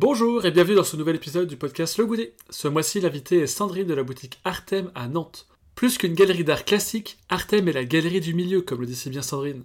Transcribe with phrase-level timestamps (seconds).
[0.00, 2.34] Bonjour et bienvenue dans ce nouvel épisode du podcast Le Goûter.
[2.48, 5.46] Ce mois-ci, l'invité est Sandrine de la boutique Artem à Nantes.
[5.74, 9.10] Plus qu'une galerie d'art classique, Artem est la galerie du milieu, comme le dit si
[9.10, 9.62] bien Sandrine.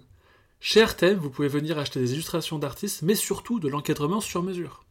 [0.60, 4.84] Chez Artem, vous pouvez venir acheter des illustrations d'artistes, mais surtout de l'encadrement sur mesure.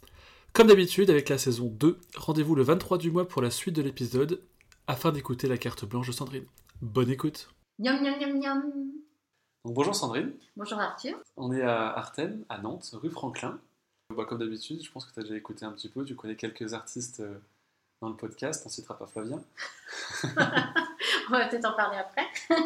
[0.52, 3.84] Comme d'habitude, avec la saison 2, rendez-vous le 23 du mois pour la suite de
[3.84, 4.42] l'épisode,
[4.88, 6.48] afin d'écouter la carte blanche de Sandrine.
[6.82, 8.64] Bonne écoute Miam, miam, miam, miam.
[9.64, 11.14] Donc, Bonjour Sandrine, Bonjour Arthur.
[11.38, 13.60] on est à Artem, à Nantes, rue Franklin.
[14.14, 16.36] Bah, comme d'habitude, je pense que tu as déjà écouté un petit peu, tu connais
[16.36, 17.40] quelques artistes euh,
[18.02, 19.42] dans le podcast, on citera pas Flavien.
[21.28, 22.28] On va peut-être en parler après.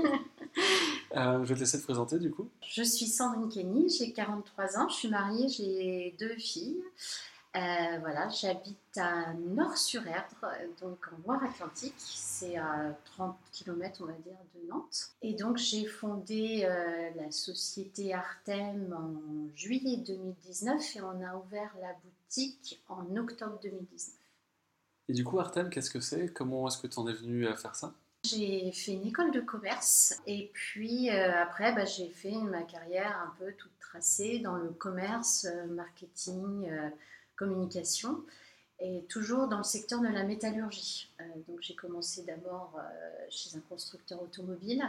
[1.16, 2.50] Euh, je vais te laisser te présenter du coup.
[2.62, 6.84] Je suis Sandrine Kenny, j'ai 43 ans, je suis mariée, j'ai deux filles.
[7.56, 14.38] Euh, voilà, j'habite à Nord-sur-Erdre, donc en Loire-Atlantique, c'est à 30 km on va dire
[14.54, 15.10] de Nantes.
[15.24, 21.76] Et donc j'ai fondé euh, la société Artem en juillet 2019 et on a ouvert
[21.82, 24.16] la boutique en octobre 2019.
[25.08, 26.32] Et du coup, Artem, qu'est-ce que c'est?
[26.32, 27.96] Comment est-ce que tu en es venu à faire ça?
[28.26, 33.18] J'ai fait une école de commerce et puis euh, après bah, j'ai fait ma carrière
[33.26, 36.70] un peu toute tracée dans le commerce, marketing,
[37.40, 38.26] communication
[38.82, 41.14] et toujours dans le secteur de la métallurgie.
[41.20, 44.84] Euh, donc j'ai commencé d'abord euh, chez un constructeur automobile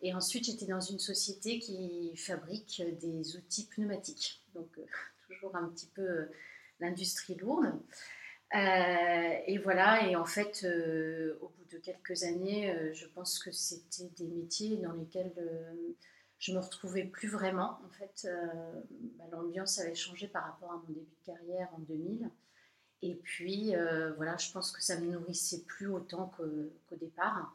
[0.00, 4.42] et ensuite j'étais dans une société qui fabrique des outils pneumatiques.
[4.54, 4.84] Donc euh,
[5.28, 6.28] toujours un petit peu
[6.80, 7.72] l'industrie lourde.
[8.54, 10.66] Et voilà, et en fait,
[11.42, 15.34] au bout de quelques années, je pense que c'était des métiers dans lesquels
[16.38, 17.80] je me retrouvais plus vraiment.
[17.84, 18.80] En fait, euh,
[19.16, 22.30] bah, l'ambiance avait changé par rapport à mon début de carrière en 2000.
[23.02, 27.54] Et puis, euh, voilà, je pense que ça me nourrissait plus autant qu'au départ.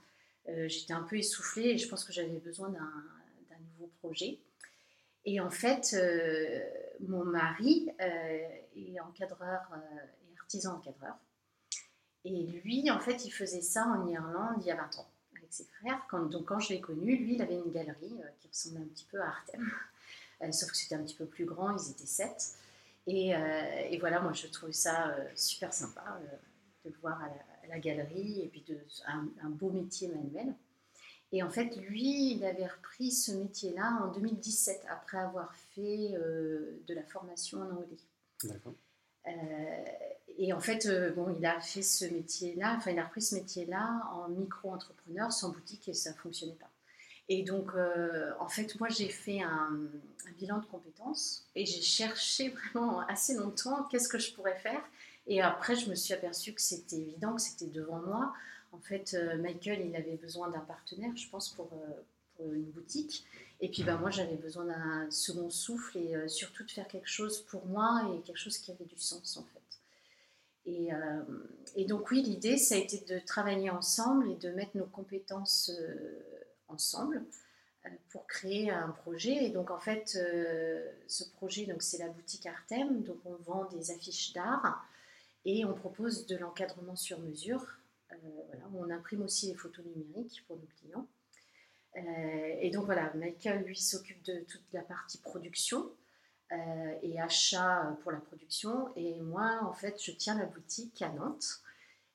[0.49, 4.39] Euh, J'étais un peu essoufflée et je pense que j'avais besoin d'un nouveau projet.
[5.25, 5.95] Et en fait,
[6.99, 9.61] mon mari est encadreur
[10.37, 11.15] artisan encadreur.
[12.25, 15.12] Et lui, en fait, il faisait ça en Irlande il y a 20 ans
[15.53, 16.05] ses frères.
[16.09, 18.87] Quand, donc, quand je l'ai connu, lui, il avait une galerie euh, qui ressemblait un
[18.87, 19.71] petit peu à Artem.
[20.41, 22.55] Euh, sauf que c'était un petit peu plus grand, ils étaient sept.
[23.07, 26.19] Et, euh, et voilà, moi, je trouvais ça super sympa
[26.83, 30.53] de le voir à la, galerie et puis de, un, beau métier manuel.
[31.31, 36.93] Et en fait, lui, il avait repris ce métier-là en 2017, après avoir fait de
[36.93, 37.97] la formation en anglais.
[38.43, 38.73] D'accord.
[39.27, 39.83] Euh,
[40.37, 43.35] et en fait, euh, bon, il a fait ce métier-là, enfin, il a repris ce
[43.35, 46.69] métier-là en micro-entrepreneur, sans boutique, et ça ne fonctionnait pas.
[47.29, 49.79] Et donc, euh, en fait, moi, j'ai fait un,
[50.39, 54.81] bilan de compétences et j'ai cherché vraiment assez longtemps qu'est-ce que je pourrais faire.
[55.27, 58.33] Et après, je me suis aperçue que c'était évident, que c'était devant moi.
[58.71, 61.69] En fait, Michael, il avait besoin d'un partenaire, je pense, pour
[62.39, 63.25] une boutique.
[63.63, 67.07] Et puis, bah, moi, j'avais besoin d'un second souffle et euh, surtout de faire quelque
[67.07, 69.61] chose pour moi et quelque chose qui avait du sens, en fait.
[70.65, 74.85] Et, euh, donc, oui, l'idée, ça a été de travailler ensemble et de mettre nos
[74.85, 77.23] compétences euh, ensemble
[78.09, 79.45] pour créer un projet.
[79.45, 80.09] Et donc, en fait,
[81.07, 83.01] ce projet, c'est la boutique Artem.
[83.03, 84.85] Donc, on vend des affiches d'art
[85.45, 87.65] et on propose de l'encadrement sur mesure.
[88.09, 91.07] Voilà, on imprime aussi les photos numériques pour nos clients.
[91.97, 95.91] Euh, et donc, voilà, Michael, lui, s'occupe de toute la partie production
[96.51, 98.89] euh, et achat pour la production.
[98.95, 101.61] Et moi, en fait, je tiens la boutique à Nantes.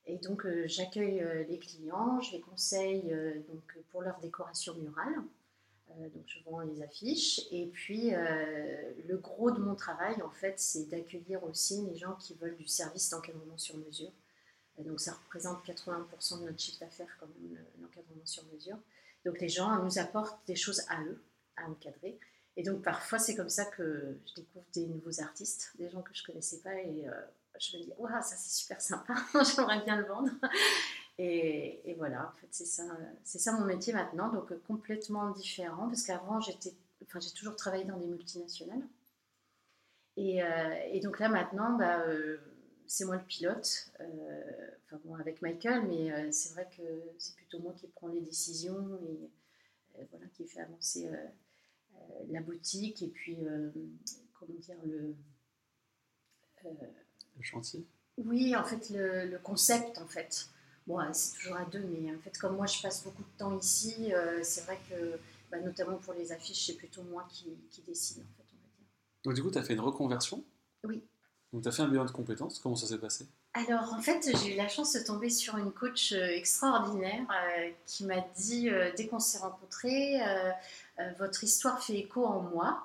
[0.06, 3.05] Et donc, euh, j'accueille les clients, je les conseille
[3.49, 5.15] donc, pour leur décoration murale.
[5.99, 7.41] Donc, je vends les affiches.
[7.50, 12.34] Et puis, le gros de mon travail, en fait, c'est d'accueillir aussi les gens qui
[12.34, 14.12] veulent du service d'encadrement sur mesure.
[14.78, 18.78] Donc, ça représente 80% de notre chiffre d'affaires, quand même, le- l'encadrement sur mesure.
[19.25, 21.23] Donc, les gens nous apportent des choses à eux,
[21.56, 22.19] à encadrer.
[22.59, 26.12] Et donc, parfois, c'est comme ça que je découvre des nouveaux artistes, des gens que
[26.12, 26.75] je ne connaissais pas.
[26.75, 27.12] Et euh,
[27.59, 29.15] je me dis, waouh, ça c'est super sympa,
[29.55, 30.33] j'aimerais bien le vendre.
[31.19, 32.83] Et, voilà, en fait, c'est ça,
[33.23, 36.73] c'est ça mon métier maintenant, donc euh, complètement différent, parce qu'avant, j'étais,
[37.05, 38.83] enfin, j'ai toujours travaillé dans des multinationales.
[40.17, 42.03] Et, euh, donc là, maintenant, bah,
[42.89, 43.93] c'est moi le pilote,
[44.90, 46.82] enfin bon, avec Michael, mais euh, c'est vrai que
[47.19, 49.31] c'est plutôt moi qui prends les décisions et
[49.99, 51.26] euh, voilà, qui fait avancer euh,
[52.29, 53.37] la boutique et puis,
[54.35, 55.14] comment dire, le,
[56.64, 57.87] Le chantier
[58.19, 60.49] oui, en fait, le, le concept, en fait.
[60.87, 63.56] Bon, c'est toujours à deux, mais en fait, comme moi, je passe beaucoup de temps
[63.56, 65.20] ici, euh, c'est vrai que,
[65.50, 68.69] bah, notamment pour les affiches, c'est plutôt moi qui, qui décide, en fait, on va
[68.76, 68.87] dire.
[69.25, 70.44] Donc du coup, tu as fait une reconversion?
[70.85, 71.05] Oui.
[71.52, 73.29] Donc tu as fait un bilan de compétences, comment ça s'est passé?
[73.55, 77.71] Alors, en fait, j'ai eu la chance de tomber sur une coach euh, extraordinaire euh,
[77.87, 80.21] qui m'a dit, euh, dès qu'on s'est rencontrés,
[81.19, 82.85] votre histoire fait écho en moi.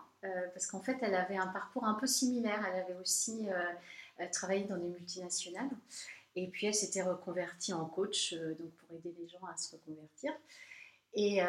[0.54, 2.63] parce qu'en fait, elle avait un parcours un peu similaire.
[2.71, 3.48] Elle avait aussi
[4.31, 5.69] travaillait dans des multinationales.
[6.36, 10.31] Et puis elle s'était reconvertie en coach, donc pour aider les gens à se reconvertir.
[11.15, 11.42] Et,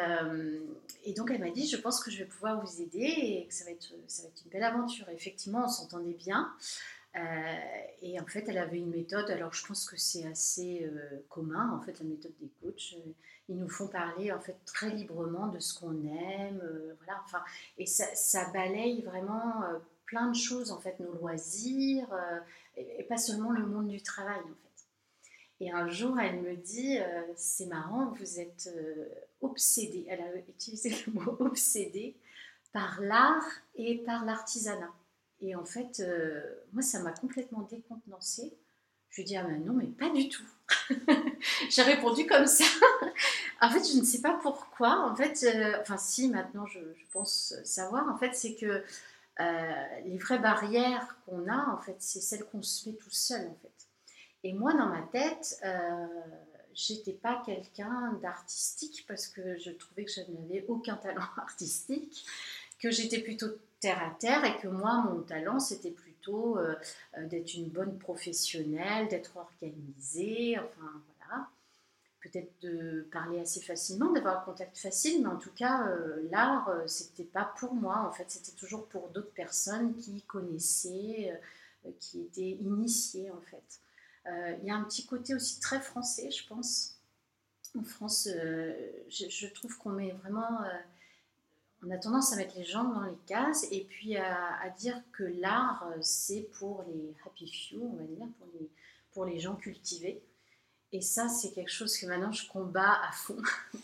[1.15, 3.65] donc elle m'a dit, je pense que je vais pouvoir vous aider et que ça
[3.65, 5.07] va être une belle aventure.
[5.09, 6.51] effectivement, on s'entendait bien.
[7.17, 7.55] Euh,
[8.01, 11.71] et en fait, elle avait une méthode, alors je pense que c'est assez euh, commun,
[11.71, 12.95] en fait, la méthode des coachs.
[12.97, 13.11] Euh,
[13.47, 16.61] ils nous font parler, en fait, très librement de ce qu'on aime,
[16.97, 17.43] voilà, enfin,
[17.77, 19.61] et ça, balaye vraiment
[20.05, 22.07] plein de choses, en fait, nos loisirs,
[22.75, 24.85] et, pas seulement le monde du travail, en fait.
[25.59, 26.97] Et un jour, elle me dit,
[27.35, 28.67] c'est marrant, vous êtes
[29.41, 32.15] obsédé, elle a utilisé le mot obsédé
[32.73, 33.45] par l'art
[33.75, 34.91] et par l'artisanat.
[35.41, 36.41] Et en fait, euh,
[36.73, 38.57] moi, ça m'a complètement décontenancée.
[39.09, 40.47] Je lui ai dit, ah ben non, mais pas du tout.
[41.69, 42.65] J'ai répondu comme ça.
[43.61, 45.09] en fait, je ne sais pas pourquoi.
[45.09, 46.79] En fait, euh, enfin, si, maintenant, je,
[47.11, 48.09] pense savoir.
[48.09, 48.83] En fait, c'est que
[49.39, 53.47] euh, les vraies barrières qu'on a, en fait, c'est celles qu'on se met tout seul,
[53.47, 53.87] en fait.
[54.43, 55.59] Et moi, dans ma tête,
[56.75, 62.25] j'étais pas quelqu'un d'artistique parce que je trouvais que je n'avais aucun talent artistique,
[62.79, 63.47] que j'étais plutôt
[63.91, 66.75] à terre et que moi, mon talent, c'était plutôt euh,
[67.17, 71.47] euh, d'être une bonne professionnelle, d'être organisée, enfin voilà.
[72.21, 76.71] Peut-être de parler assez facilement, d'avoir un contact facile, mais en tout cas, euh, l'art,
[76.87, 77.99] c'était pas pour moi.
[78.07, 81.39] En fait, c'était toujours pour d'autres personnes qui connaissaient,
[81.99, 83.79] qui étaient initiées, en fait.
[84.59, 86.99] Il y a un petit côté aussi très français, je pense.
[87.77, 90.61] En France, je, trouve qu'on met vraiment
[91.85, 95.23] on a tendance à mettre les gens dans les cases et puis à, dire que
[95.23, 98.69] l'art, euh, c'est pour les happy few, on va dire, pour les,
[99.13, 100.21] pour les gens cultivés.
[100.91, 103.37] Et ça, c'est quelque chose que maintenant je combats à fond.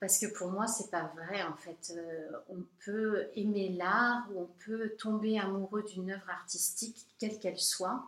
[0.00, 1.94] Parce que pour moi, c'est pas vrai en fait.
[1.96, 7.58] Euh, on peut aimer l'art ou on peut tomber amoureux d'une œuvre artistique, quelle qu'elle
[7.58, 8.04] soit,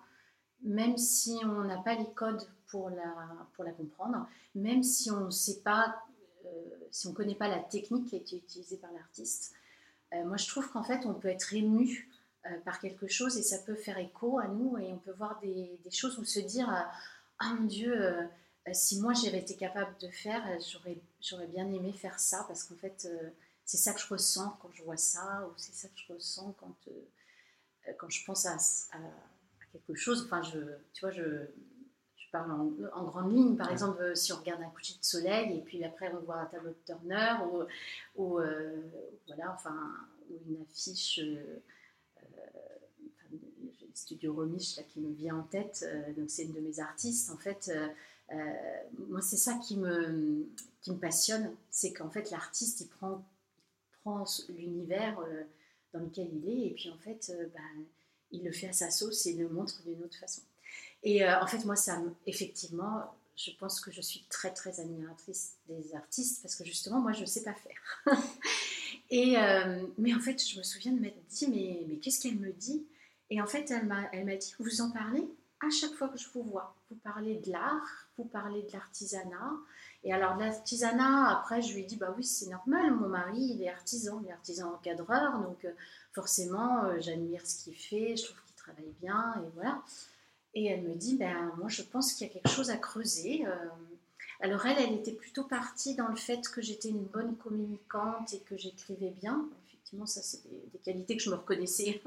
[0.62, 3.15] même si on n'a pas les codes pour la,
[3.55, 6.06] pour la comprendre, même si on ne sait pas
[6.91, 9.55] si on ne connaît pas la technique qui a été utilisée par l'artiste,
[10.12, 12.08] euh, moi je trouve qu'en fait on peut être ému
[12.47, 15.41] euh, par quelque chose et ça peut faire écho à nous et on peut voir
[15.41, 16.69] des, choses ou se dire
[17.38, 18.17] ah mon Dieu,
[18.73, 20.43] si moi j'avais été capable de faire,
[21.20, 23.08] j'aurais bien aimé faire ça parce qu'en fait
[23.64, 26.55] c'est ça que je ressens quand je vois ça ou c'est ça que je ressens
[26.58, 26.76] quand,
[27.99, 28.55] quand je pense à,
[28.97, 28.99] à,
[29.73, 30.25] quelque chose.
[30.26, 30.58] Enfin, je,
[30.93, 31.47] tu vois, je,
[32.34, 33.56] en, grande ligne.
[33.56, 36.37] Par exemple, euh, si on regarde un coucher de soleil et puis après on voit
[36.37, 37.34] un tableau de Turner
[38.17, 38.82] ou, euh,
[39.26, 39.76] voilà, enfin,
[40.46, 41.20] une affiche.
[41.23, 41.61] Euh,
[43.94, 45.82] studio Romiche là, qui me vient en tête,
[46.19, 47.31] donc c'est une de mes artistes.
[47.31, 47.73] En fait,
[49.08, 50.46] moi c'est ça qui me,
[50.82, 53.25] qui me passionne, c'est qu'en fait l'artiste il prend,
[54.02, 55.19] prend l'univers
[55.94, 57.84] dans lequel il est et puis en fait ben,
[58.31, 60.43] il le fait à sa sauce et le montre d'une autre façon.
[61.02, 65.56] Et euh, en fait, moi, ça, effectivement, je pense que je suis très, très admiratrice
[65.69, 68.02] des artistes parce que justement, moi, je ne sais pas faire.
[69.10, 72.38] et, euh, mais en fait, je me souviens de m'être dit, mais, mais qu'est-ce qu'elle
[72.38, 72.87] me dit?
[73.28, 75.28] Et en fait, elle m'a, dit, vous en parlez
[75.60, 76.75] à chaque fois que je vous vois.
[76.90, 79.52] Vous parlez de l'art, vous parlez de l'artisanat.
[80.04, 83.62] Et alors, l'artisanat, après, je lui ai dit, bah oui, c'est normal, mon mari, il
[83.62, 85.72] est artisan, il est artisan encadreur, donc euh,
[86.12, 89.82] forcément, j'admire ce qu'il fait, je trouve qu'il travaille bien, et voilà.
[90.56, 93.46] Et elle me dit, ben, moi je pense qu'il y a quelque chose à creuser.
[93.46, 93.55] Euh.
[94.41, 98.41] alors elle, elle était plutôt partie dans le fait que j'étais une bonne communicante et
[98.41, 99.46] que j'écrivais bien.
[99.69, 102.01] Effectivement, ça c'est des, qualités que je me reconnaissais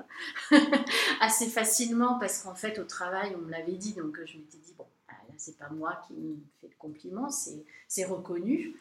[1.22, 4.74] assez facilement parce qu'en fait au travail on me l'avait dit, donc je m'étais dit,
[4.76, 8.74] bon, ah, là c'est pas moi qui me fais le compliment, c'est reconnu.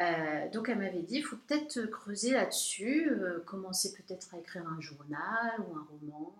[0.00, 4.66] Euh, donc elle m'avait dit, il faut peut-être creuser là-dessus, euh, commencer peut-être à écrire
[4.66, 6.34] un journal ou un roman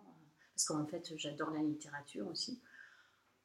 [0.63, 2.59] parce qu'en fait, j'adore la littérature aussi.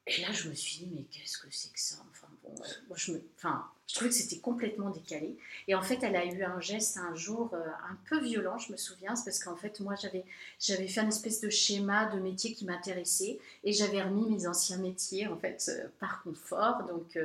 [0.06, 1.96] Et là, je me suis dit, mais qu'est-ce que c'est que ça?
[2.10, 5.36] Enfin, bon, euh, je, me, enfin, je trouvais que c'était complètement décalé.
[5.66, 8.72] Et en fait, elle a eu un geste un jour euh, un peu violent, je
[8.72, 10.24] me souviens, c'est parce qu'en fait, moi, j'avais,
[10.58, 14.78] j'avais fait une espèce de schéma de métier qui m'intéressait et j'avais remis mes anciens
[14.78, 16.84] métiers, en fait, euh, par confort.
[16.84, 17.18] Donc,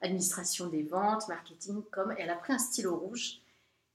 [0.00, 2.14] administration des ventes, marketing, com.
[2.18, 3.40] elle a pris un stylo rouge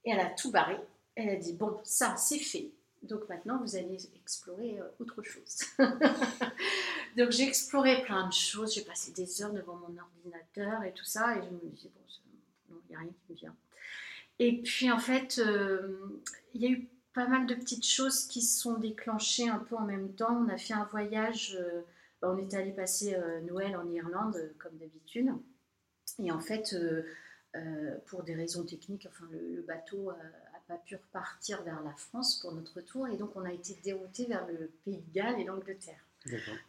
[0.04, 0.78] et elle a tout barré.
[1.16, 2.72] Elle a dit, bon, ça, c'est fait.
[3.04, 5.60] Donc maintenant, vous allez explorer euh, autre chose.
[7.18, 11.06] Donc j'ai exploré plein de choses, j'ai passé des heures devant mon ordinateur et tout
[11.06, 11.90] ça, et je me disais,
[12.70, 13.56] bon, il n'y a rien qui me vient.
[14.40, 16.22] Et puis en fait, euh,
[16.54, 19.76] il y a eu pas mal de petites choses qui se sont déclenchées un peu
[19.76, 20.44] en même temps.
[20.46, 21.82] On a fait un voyage, euh,
[22.22, 25.32] bah, on est allé passer Noël en Irlande, comme d'habitude.
[26.20, 26.76] Et en fait,
[28.06, 30.12] pour des raisons techniques, enfin, le, bateau
[30.68, 34.26] pas pu repartir vers la France pour notre tour et donc on a été dérouté
[34.26, 36.00] vers le Pays de Galles et l'Angleterre.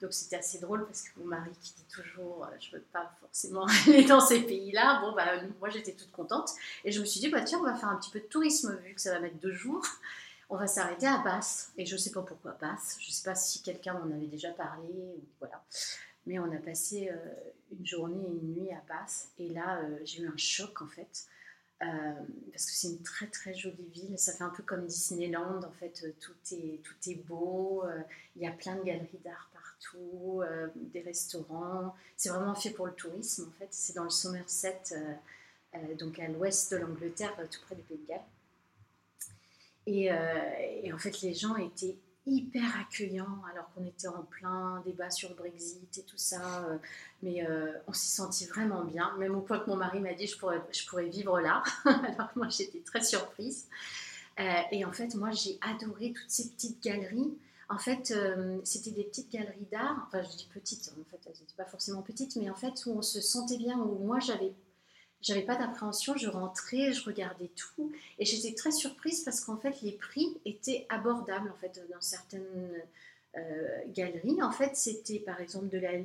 [0.01, 3.13] Donc c'était assez drôle parce que mon mari qui dit toujours euh, je veux pas
[3.21, 6.51] forcément aller dans ces pays-là, bon bah moi j'étais toute contente
[6.85, 8.77] et je me suis dit bah tiens on va faire un petit peu de tourisme
[8.85, 9.85] vu que ça va mettre deux jours.
[10.51, 13.63] On va s'arrêter à Basse et je sais pas pourquoi Basse, je sais pas si
[13.63, 15.63] quelqu'un m'en avait déjà parlé ou voilà.
[16.27, 17.17] Mais on a passé euh,
[17.77, 20.87] une journée et une nuit à Basse et là euh, j'ai eu un choc en
[20.87, 21.27] fait.
[21.79, 25.73] Parce que c'est une très très jolie ville, ça fait un peu comme Disneyland, en
[25.79, 27.85] fait tout est, tout est beau,
[28.37, 31.95] il y a plein de galeries d'art partout, euh, des restaurants.
[32.17, 33.69] C'est vraiment fait pour le tourisme en fait.
[33.71, 35.15] C'est dans le Somerset, euh,
[35.75, 38.21] euh, donc à l'ouest de l'Angleterre, tout près du Pays de Galles.
[39.87, 41.97] Et, en fait, les gens étaient
[42.29, 46.41] hyper accueillants alors qu'on était en plein débat sur le Brexit et tout ça.
[47.23, 47.47] mais
[47.87, 49.17] on s'y sentit vraiment bien.
[49.19, 51.63] Même au point que mon mari m'a dit je pourrais, je pourrais vivre là.
[51.85, 53.67] alors moi, j'étais très surprise.
[54.39, 57.37] et en fait, moi, j'ai adoré toutes ces petites galeries
[57.71, 60.07] en fait, euh, c'était des petites galeries d'art.
[60.07, 62.93] Enfin, je dis petites, en fait, elles n'étaient pas forcément petites, mais en fait, où
[62.93, 64.55] on se sentait bien, où moi, j'avais
[65.21, 69.81] j'avais pas d'appréhension, je rentrais, je regardais tout, et j'étais très surprise parce qu'en fait,
[69.83, 72.83] les prix étaient abordables, en fait, dans certaines
[73.37, 74.43] euh, galeries.
[74.43, 76.03] En fait, c'était par exemple de la, euh,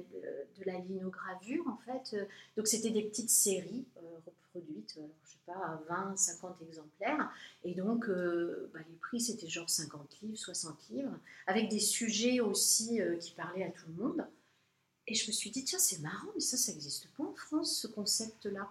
[0.60, 2.18] de la linogravure, en fait.
[2.58, 3.86] donc, c'était des petites séries
[4.26, 5.00] reproduites,
[5.46, 7.32] pas, 20, 50 exemplaires.
[7.64, 11.18] Et donc, euh, bah, les prix, c'était genre 50 livres, 60 livres,
[11.48, 14.26] avec des sujets aussi euh, qui parlaient à tout le monde.
[15.08, 17.76] Et je me suis dit, tiens, c'est marrant, mais ça, ça n'existe pas en France,
[17.76, 18.70] ce concept-là.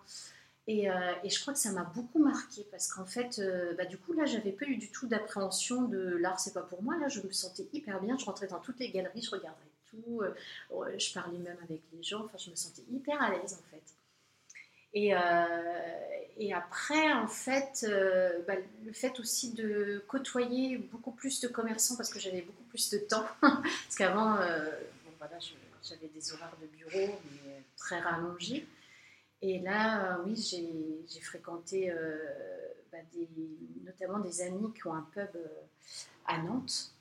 [0.66, 3.42] Et, euh, et, je crois que ça m'a beaucoup marqué parce qu'en fait,
[3.76, 6.82] bah, du coup, là, j'avais pas eu du tout d'appréhension de l'art, c'est pas pour
[6.82, 6.96] moi.
[6.98, 8.16] Là, je me sentais hyper bien.
[8.16, 9.58] Je rentrais dans toutes les galeries, je regardais
[9.90, 10.22] tout.
[10.70, 12.24] je parlais même avec les gens.
[12.24, 13.82] Enfin, je me sentais hyper à l'aise en fait.
[14.94, 15.14] Et,
[16.38, 21.96] et après, en fait, euh, bah, le fait aussi de côtoyer beaucoup plus de commerçants
[21.96, 23.26] parce que j'avais beaucoup plus de temps.
[23.40, 24.70] parce qu'avant, euh,
[25.04, 25.38] bon, voilà,
[25.82, 28.66] j'avais des horaires de bureau, mais très rallongés.
[29.40, 30.36] Et là, euh, oui,
[31.08, 31.92] j'ai fréquenté
[32.92, 33.28] bah, des,
[33.84, 35.30] notamment des amis qui ont un pub
[36.26, 36.92] à Nantes.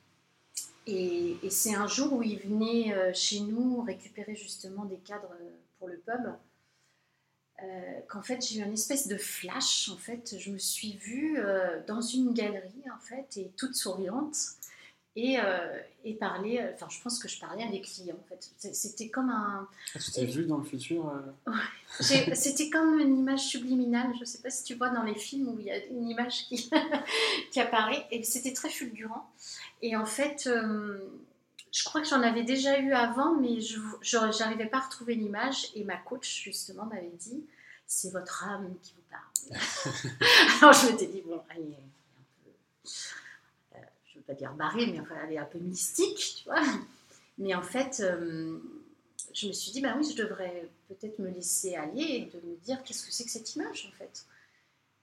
[0.88, 5.36] Et, c'est un jour où ils venaient chez nous récupérer justement des cadres
[5.78, 6.34] pour le pub.
[7.64, 9.90] Euh, qu'en fait j'ai eu une espèce de flash.
[9.90, 14.36] En fait, je me suis vue euh, dans une galerie en fait et toute souriante
[15.16, 16.64] et, euh, et parler.
[16.74, 18.16] Enfin, je pense que je parlais à des clients.
[18.16, 19.68] En fait, c'était comme un.
[19.96, 21.12] Ah, tu t'es vue dans le futur
[22.00, 24.12] C'était comme une image subliminale.
[24.16, 26.10] Je ne sais pas si tu vois dans les films où il y a une
[26.10, 26.70] image qui,
[27.52, 29.30] qui apparaît et c'était très fulgurant.
[29.82, 30.50] Et en fait
[31.72, 35.68] je crois que j'en avais déjà eu avant, mais je n'arrivais pas à retrouver l'image.
[35.76, 37.46] Et ma coach, justement, m'avait dit
[37.88, 39.62] c'est votre âme qui vous parle.
[40.62, 41.68] Alors je m'étais dit bon, est un
[42.44, 42.50] peu,
[43.76, 46.46] euh, je ne veux pas dire barrée, mais enfin, elle est un peu mystique, tu
[46.46, 46.64] vois.
[47.38, 48.60] Mais en fait, euh,
[49.34, 52.56] je me suis dit bah oui, je devrais peut-être me laisser aller et de me
[52.58, 54.26] dire qu'est-ce que c'est que cette image, en fait?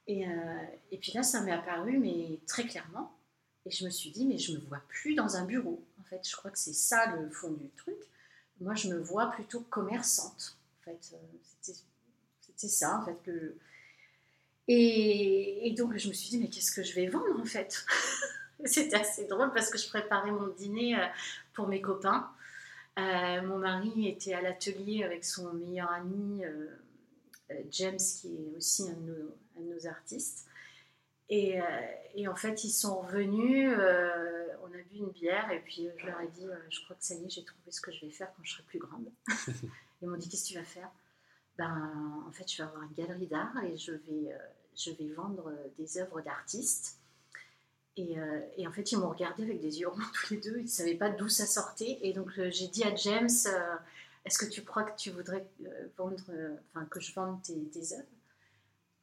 [0.07, 3.15] Et, euh, et puis là, ça m'est apparu, mais très clairement.
[3.65, 5.83] Et je me suis dit, mais je ne me vois plus dans un bureau.
[5.99, 7.97] En fait, je crois que c'est ça le fond du truc.
[8.59, 10.57] Moi, je me vois plutôt commerçante.
[10.79, 11.17] En fait, euh,
[11.61, 13.17] c'était ça, en fait.
[13.23, 13.55] Que...
[14.67, 17.85] Et, donc, je me suis dit, mais qu'est-ce que je vais vendre, en fait?
[18.65, 21.05] C'était assez drôle parce que je préparais mon dîner euh,
[21.53, 22.29] pour mes copains.
[22.97, 26.43] Euh, mon mari était à l'atelier avec son meilleur ami,
[27.71, 30.49] James, qui est aussi un de nos artistes.
[31.29, 31.65] Et, euh,
[32.15, 36.07] et, en fait, ils sont revenus, euh, on a bu une bière, et puis je
[36.07, 38.03] leur ai dit, euh, je crois que ça y est, j'ai trouvé ce que je
[38.03, 39.11] vais faire quand je serai plus grande.
[40.01, 40.89] Ils m'ont dit, qu'est-ce que tu vas faire?
[41.57, 44.35] Ben, En fait, je vais avoir une galerie d'art et je vais,
[44.75, 46.97] je vais vendre des œuvres d'artistes.
[47.99, 48.15] Et,
[48.57, 50.67] et, en fait, ils m'ont regardé avec des yeux ronds tous les deux, ils ne
[50.67, 51.99] savaient pas d'où ça sortait.
[52.01, 53.29] Et donc, j'ai dit à James,
[54.25, 55.45] est-ce que tu crois que tu voudrais
[55.97, 56.17] vendre,
[56.73, 57.53] enfin, que je vende tes,
[57.93, 58.03] œuvres?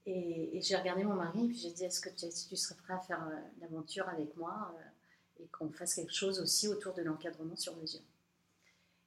[0.07, 2.95] Et, j'ai regardé mon mari et puis j'ai dit est-ce que tu, tu, serais prêt
[2.95, 7.03] à faire euh, l'aventure avec moi euh, et qu'on fasse quelque chose aussi autour de
[7.03, 8.03] l'encadrement sur mesure?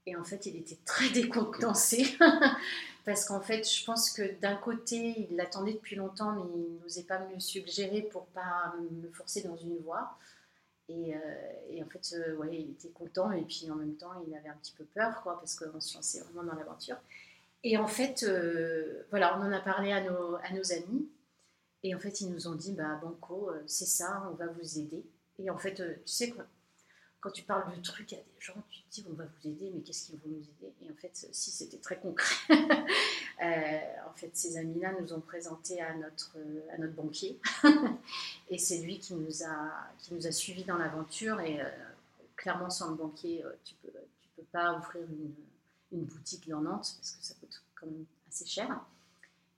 [0.06, 2.18] Et en fait, il était très décontenancé
[3.06, 7.04] parce qu'en fait, je pense que d'un côté, il l'attendait depuis longtemps, mais il n'osait
[7.04, 10.18] pas me le suggérer pour pas me forcer dans une voie.
[10.88, 11.20] Et, euh,
[11.70, 14.56] et en fait, ouais, il était content et puis en même temps, il avait un
[14.56, 16.98] petit peu peur, quoi, parce qu'on se lançait vraiment dans l'aventure.
[17.64, 21.10] Et en fait, euh, voilà, on en a parlé à nos, à nos amis.
[21.84, 24.80] Et en fait, ils nous ont dit, bah, Banco, euh, c'est ça, on va vous
[24.80, 25.06] aider.
[25.40, 26.46] Et en fait, euh, tu sais, quoi,
[27.22, 29.72] quand tu parles de trucs à des gens, tu te dis, on va vous aider,
[29.74, 30.74] mais qu'est-ce qu'ils vont nous aider?
[30.82, 32.36] Et en fait, si c'était très concret.
[33.42, 36.38] en fait, ces amis-là nous ont présenté à notre,
[36.74, 37.40] à notre banquier.
[38.50, 41.42] et c'est lui qui nous a, qui nous a suivis dans l'aventure.
[41.42, 41.60] Et
[42.36, 45.34] clairement, sans le banquier, tu peux, tu peux pas ouvrir une,
[45.92, 48.80] une boutique dans Nantes parce que ça coûte quand même assez cher.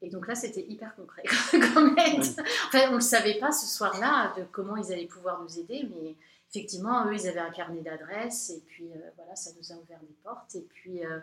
[0.01, 1.23] Et donc là, c'était hyper concret
[1.73, 2.23] comme aide.
[2.67, 5.87] Enfin, on ne le savait pas ce soir-là de comment ils allaient pouvoir nous aider,
[5.95, 6.15] mais
[6.53, 9.99] effectivement, eux, ils avaient un carnet d'adresses et puis euh, voilà, ça nous a ouvert
[9.99, 10.55] des portes.
[10.55, 11.19] Et puis, euh,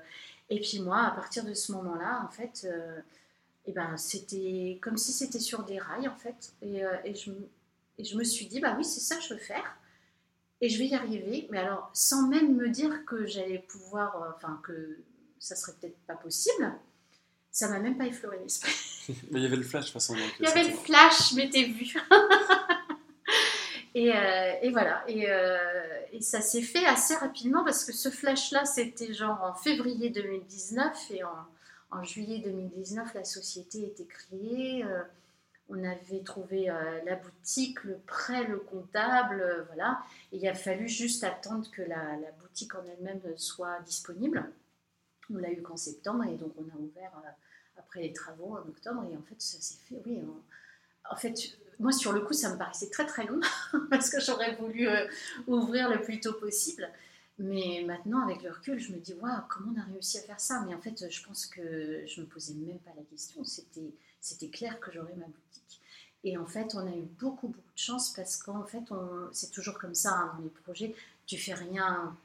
[0.49, 3.01] et puis moi, à partir de ce moment-là, en fait, euh,
[3.67, 6.55] eh ben, c'était comme si c'était sur des rails, en fait.
[6.63, 7.31] Et, et, je,
[7.99, 9.77] et je me suis dit, bah oui, c'est ça que je veux faire.
[10.61, 14.61] Et je vais y arriver, mais alors sans même me dire que j'allais pouvoir, enfin
[14.65, 14.99] que
[15.39, 16.73] ça serait peut-être pas possible,
[17.53, 18.73] ça m'a même pas effleuré l'esprit.
[19.31, 20.17] il y avait le flash de toute façon.
[20.41, 21.95] il y avait le flash, je m'étais vu.
[23.99, 25.59] Et, euh, et, voilà, et, euh,
[26.13, 31.11] et ça s'est fait assez rapidement parce que ce flash-là, c'était genre en février 2019
[31.11, 34.85] et en, juillet 2019, la société était créée.
[34.85, 35.03] Euh,
[35.69, 36.67] on avait trouvé
[37.05, 40.01] la boutique, le prêt, le comptable, voilà.
[40.33, 44.51] Et il a fallu juste attendre que la boutique en elle-même soit disponible.
[45.31, 47.13] On l'a eu qu'en septembre et donc on a ouvert
[47.77, 49.05] après les travaux en octobre.
[49.13, 50.23] Et en fait, ça s'est fait, oui.
[51.11, 51.35] En, fait,
[51.79, 53.41] moi, sur le coup, ça me paraissait très très long
[53.91, 55.07] parce que j'aurais voulu euh,
[55.47, 56.89] ouvrir le plus tôt possible.
[57.39, 60.41] Mais maintenant, avec le recul, je me dis, waouh, comment on a réussi à faire
[60.41, 60.65] ça?
[60.67, 63.45] Mais en fait, je pense que je me posais même pas la question.
[63.45, 65.81] C'était, c'était clair que j'aurais ma boutique.
[66.25, 68.83] Et en fait, on a eu beaucoup, beaucoup de chance parce qu'en fait,
[69.31, 70.95] c'est toujours comme ça hein, dans les projets.
[71.27, 72.17] Tu fais rien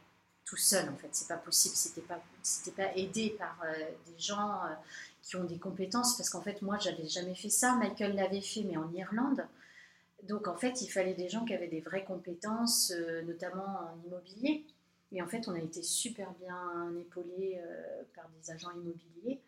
[0.46, 1.10] tout seul, en fait.
[1.12, 1.76] C'est pas possible.
[1.76, 3.74] C'était pas, c'était pas aidé par euh,
[4.08, 4.64] des gens.
[4.66, 4.74] Euh,
[5.22, 7.78] qui ont des compétences, parce qu'en fait, moi, j'avais jamais fait ça.
[7.78, 9.48] Michael l'avait fait, mais en Irlande.
[10.24, 14.06] Donc, en fait, il fallait des gens qui avaient des vraies compétences, euh, notamment en
[14.06, 14.66] immobilier.
[15.14, 17.58] Et en fait, on a été super bien épaulés
[18.14, 19.40] par des agents immobiliers,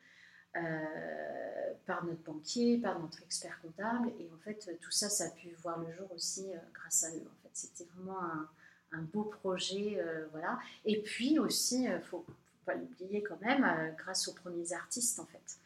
[1.86, 4.14] par notre banquier, par notre expert comptable.
[4.18, 7.25] Et en fait, tout ça, ça a pu voir le jour aussi grâce à eux.
[7.25, 8.48] En fait, c'était vraiment un,
[8.96, 10.00] un, beau projet,
[10.32, 10.60] voilà.
[10.86, 12.25] Et puis aussi, il faut,
[12.66, 15.60] pas l'oublier quand même, grâce aux premiers artistes, en fait.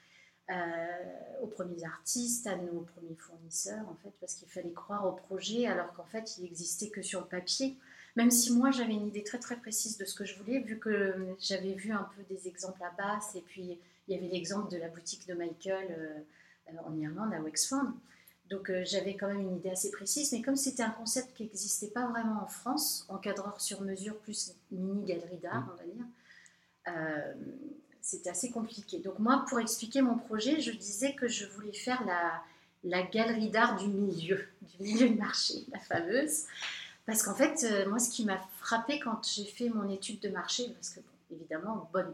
[0.52, 5.12] Euh, aux premiers artistes, à nos premiers fournisseurs, en fait, parce qu'il fallait croire au
[5.12, 7.78] projet alors qu'en fait, il n'existait que sur le papier.
[8.16, 10.80] Même si moi, j'avais une idée très très précise de ce que je voulais, vu
[10.80, 13.78] que j'avais vu un peu des exemples à Bath, et puis
[14.08, 17.92] il y avait l'exemple de la boutique de Michael euh, en Irlande, à Wexford.
[18.50, 21.44] Donc euh, j'avais quand même une idée assez précise, mais comme c'était un concept qui
[21.44, 25.72] n'existait pas vraiment en France, encadreur sur mesure plus mini galerie d'art, mmh.
[25.74, 26.06] on va dire,
[28.02, 29.00] c'était assez compliqué.
[29.00, 32.42] Donc moi, pour expliquer mon projet, je disais que je voulais faire la,
[32.84, 36.46] la galerie d'art du milieu, du milieu de marché, la fameuse.
[37.06, 40.30] Parce qu'en fait, euh, moi, ce qui m'a frappé quand j'ai fait mon étude de
[40.30, 42.14] marché, parce que, bon, évidemment, bonne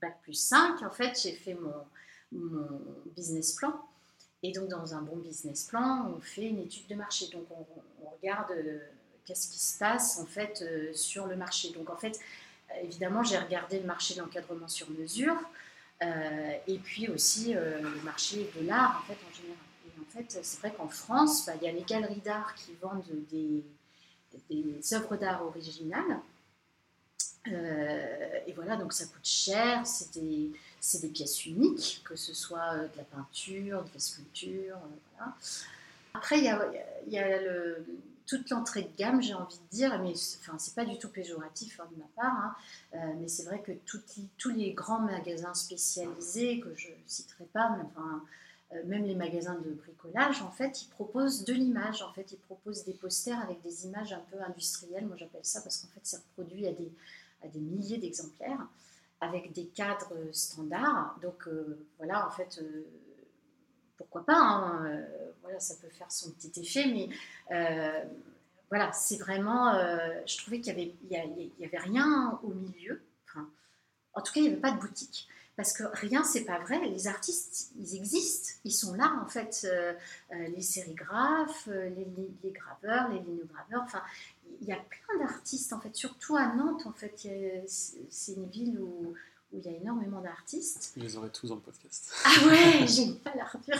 [0.00, 1.74] bac plus 5, en fait, j'ai fait mon,
[2.32, 2.80] mon,
[3.14, 3.74] business plan.
[4.42, 7.28] Et donc, dans un bon business plan, on fait une étude de marché.
[7.32, 7.64] Donc, on,
[8.20, 8.78] regarde euh,
[9.24, 11.70] qu'est-ce qui se passe, en fait, euh, sur le marché.
[11.70, 12.18] Donc, en fait,
[12.82, 15.36] évidemment, j'ai regardé le marché de l'encadrement sur mesure
[16.02, 19.56] euh, et puis aussi euh, le marché de l'art en fait général.
[19.86, 22.72] Et en fait, c'est vrai qu'en France, bah, il y a les galeries d'art qui
[22.80, 23.64] vendent des
[24.94, 26.18] œuvres d'art originales.
[27.48, 32.96] Euh, et voilà, donc ça coûte cher, c'est des, pièces uniques, que ce soit de
[32.96, 34.76] la peinture, de la sculpture.
[35.16, 35.34] voilà.
[36.14, 37.28] Après, il y a,
[38.26, 41.80] toute l'entrée de gamme, j'ai envie de dire, mais enfin, c'est pas du tout péjoratif
[41.80, 42.54] hein, de ma part, hein,
[42.94, 47.84] euh, mais c'est vrai que tous les grands magasins spécialisés, que je citerai pas, mais
[47.84, 48.22] enfin,
[48.72, 52.38] euh, même les magasins de bricolage, en fait, ils proposent de l'image, en fait, ils
[52.38, 56.00] proposent des posters avec des images un peu industrielles, moi j'appelle ça parce qu'en fait,
[56.02, 56.90] c'est reproduit à des,
[57.42, 58.66] à des milliers d'exemplaires,
[59.20, 62.60] avec des cadres standards, donc euh, voilà, en fait
[64.02, 67.08] pourquoi pas, hein, euh, voilà, ça peut faire son petit effet, mais
[67.54, 68.04] euh,
[68.68, 73.02] voilà, c'est vraiment, euh, je trouvais qu'il n'y avait, y avait rien au milieu,
[74.14, 75.26] en tout cas, il n'y avait pas de boutique.
[75.56, 76.80] Parce que rien, c'est pas vrai.
[76.88, 79.66] Les artistes, ils existent, ils sont là en fait.
[80.30, 82.06] les sérigraphes, les,
[82.42, 83.82] les, graveurs, les linograveurs.
[83.82, 84.02] Enfin,
[84.60, 85.94] il y a plein d'artistes en fait.
[85.94, 87.28] Surtout à Nantes, en fait,
[87.66, 89.14] c'est une ville où
[89.52, 90.92] où il y a énormément d'artistes.
[90.96, 92.10] Je les aurai tous dans le podcast.
[92.24, 93.76] Ah ouais, génial Arthur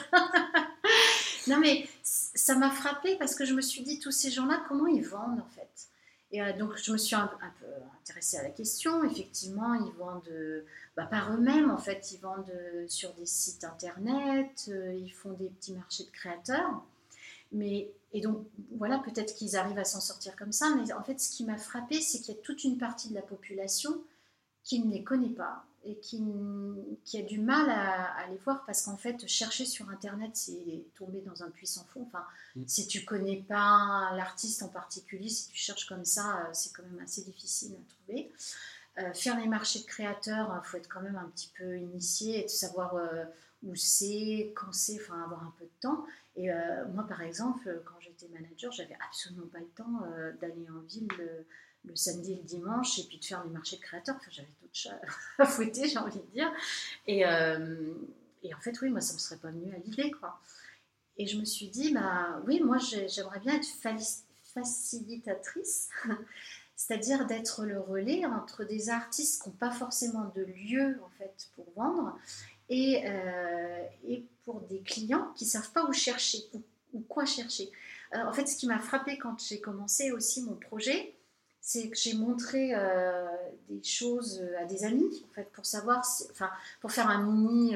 [1.48, 4.86] Non mais ça m'a frappé parce que je me suis dit, tous ces gens-là, comment
[4.86, 5.88] ils vendent en fait?
[6.32, 7.26] Et euh, donc je me suis un,
[7.60, 7.66] peu
[8.00, 9.04] intéressée à la question.
[9.04, 10.64] Effectivement, ils vendent
[10.96, 15.32] bah, par eux-mêmes en fait, ils vendent euh, sur des sites internet, euh, ils font
[15.32, 16.82] des petits marchés de créateurs.
[17.52, 18.46] Mais, et donc,
[18.78, 21.58] voilà, peut-être qu'ils arrivent à s'en sortir comme ça, mais en fait, ce qui m'a
[21.58, 24.02] frappé, c'est qu'il y a toute une partie de la population
[24.64, 26.22] qui ne les connaît pas et qui,
[27.04, 31.20] qui a du mal à, les voir parce qu'en fait, chercher sur Internet, c'est tomber
[31.22, 32.06] dans un puissant fond.
[32.06, 32.62] Enfin, mm.
[32.66, 36.84] si tu connais pas l'artiste en particulier, si tu cherches comme ça, euh, c'est quand
[36.84, 38.32] même assez difficile à trouver.
[38.98, 42.40] Euh, faire les marchés de créateurs, il faut être quand même un petit peu initié
[42.40, 42.94] et de savoir
[43.62, 46.04] où c'est, quand c'est, enfin avoir un peu de temps.
[46.36, 46.50] Et
[46.92, 50.02] moi, par exemple, quand j'étais manager, j'avais absolument pas le temps
[50.40, 51.08] d'aller en ville
[51.84, 54.16] le, samedi et le dimanche et puis de faire les marchés de créateurs.
[54.16, 55.00] Enfin, j'avais d'autres chats
[55.38, 56.52] à fouetter, j'ai envie de dire.
[57.06, 57.20] Et,
[58.42, 60.40] et, en fait, oui, moi, ça me serait pas venu à l'idée, quoi.
[61.18, 63.68] Et je me suis dit, bah oui, moi j'aimerais bien être
[64.54, 65.88] facilitatrice,
[66.76, 71.48] c'est-à-dire d'être le relais entre des artistes qui n'ont pas forcément de lieu en fait
[71.54, 72.18] pour vendre
[72.68, 76.38] et, euh, et pour des clients qui ne savent pas où chercher
[76.92, 77.70] ou, quoi chercher.
[78.14, 81.14] Euh, en fait, ce qui m'a frappé quand j'ai commencé aussi mon projet,
[81.62, 83.24] c'est que j'ai montré euh,
[83.68, 87.74] des choses à des amis en fait pour savoir, enfin pour faire un mini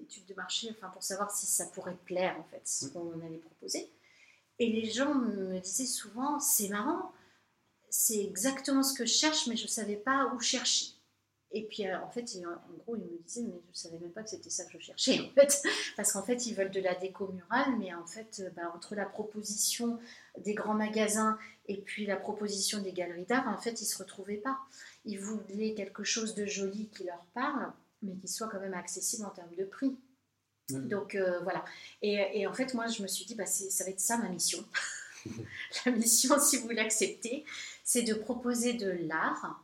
[0.00, 3.38] étude de marché, enfin pour savoir si ça pourrait plaire en fait, ce qu'on allait
[3.38, 3.90] proposer.
[4.60, 7.12] Et les gens me disaient souvent, c'est marrant,
[7.90, 10.93] c'est exactement ce que je cherche, mais je ne savais pas où chercher.
[11.54, 14.10] Et puis euh, en fait, en gros, ils me disaient, mais je ne savais même
[14.10, 15.62] pas que c'était ça que je cherchais en fait,
[15.96, 18.94] parce qu'en fait, ils veulent de la déco murale, mais en fait, euh, bah, entre
[18.94, 19.98] la proposition
[20.38, 21.38] des grands magasins
[21.68, 24.58] et puis la proposition des galeries d'art, en fait, ils se retrouvaient pas.
[25.04, 29.24] Ils voulaient quelque chose de joli qui leur parle, mais qui soit quand même accessible
[29.24, 29.96] en termes de prix.
[30.70, 31.64] Donc euh, voilà.
[32.02, 34.64] Et, en fait, moi, je me suis dit, bah, ça va être ça ma mission.
[35.86, 37.44] la mission, si vous l'acceptez,
[37.82, 39.62] c'est de proposer de l'art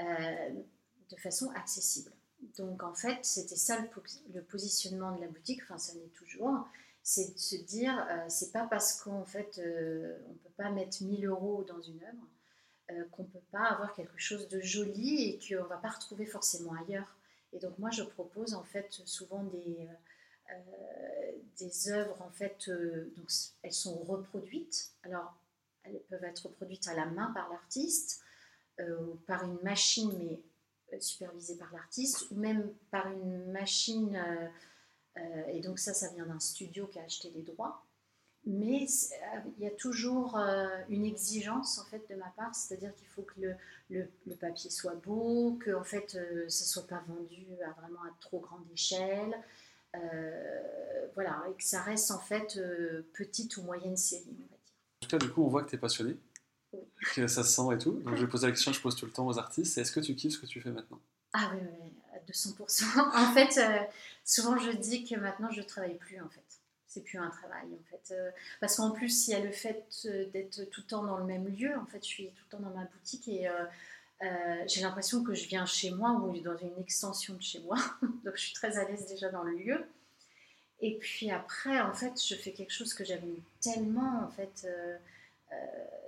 [0.00, 0.50] euh,
[1.10, 2.12] de façon accessible.
[2.58, 3.78] Donc en fait, c'était ça
[4.32, 6.68] le, positionnement de la boutique, enfin ça l'est toujours,
[7.02, 9.60] c'est de se dire, euh, c'est pas parce qu'en fait
[10.28, 14.46] on peut pas mettre 1000 euros dans une œuvre qu'on peut pas avoir quelque chose
[14.48, 17.16] de joli et qu'on va pas retrouver forcément ailleurs.
[17.52, 19.88] Et donc moi je propose en fait souvent des,
[20.50, 23.30] euh, des œuvres, en fait, euh, donc,
[23.62, 24.92] elles sont reproduites.
[25.02, 25.34] Alors,
[25.84, 28.20] elles peuvent être reproduites à la main par l'artiste,
[28.80, 30.40] euh, ou par une machine, mais
[31.00, 34.20] supervisée par l'artiste, ou même par une machine,
[35.48, 37.82] et donc ça, ça vient d'un studio qui a acheté les droits.
[38.44, 38.86] Mais
[39.58, 40.38] il y a toujours
[40.88, 43.40] une exigence en fait de ma part, c'est-à-dire qu'il faut que
[43.90, 48.02] le, le, papier soit beau, que en fait ça ne soit pas vendu à vraiment
[48.02, 49.36] à trop grande échelle,
[49.96, 54.58] euh, voilà, et que ça reste en fait euh, petite ou moyenne série, on va
[54.64, 54.74] dire.
[55.02, 56.16] En tout cas, du coup, on voit que tu es passionné,
[57.14, 57.92] que ça se sent et tout.
[58.04, 60.00] Donc, je vais poser la question, je pose tout le temps aux artistes, est-ce que
[60.00, 61.00] tu kiffes ce que tu fais maintenant?
[61.32, 62.98] Ah oui, oui, à 200%.
[63.14, 63.78] en fait, euh,
[64.24, 66.40] souvent je dis que maintenant je ne travaille plus en fait.
[66.86, 68.14] C'est plus un travail en fait.
[68.58, 69.84] parce qu'en plus, il y a le fait
[70.32, 71.76] d'être tout le temps dans le même lieu.
[71.76, 73.50] En fait, je suis tout le temps dans ma boutique et
[74.22, 77.76] euh, j'ai l'impression que je viens chez moi ou dans une extension de chez moi.
[78.24, 79.84] Donc je suis très à l'aise déjà dans le lieu.
[80.80, 84.22] Et puis après, en fait, je fais quelque chose que j'aime tellement.
[84.24, 84.96] En fait, euh,
[85.52, 85.56] euh,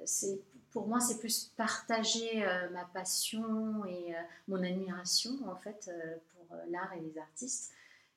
[0.05, 0.41] c'est
[0.73, 4.15] pour moi, c'est plus partager ma passion et
[4.49, 5.91] mon admiration en fait
[6.33, 7.73] pour l'art et les artistes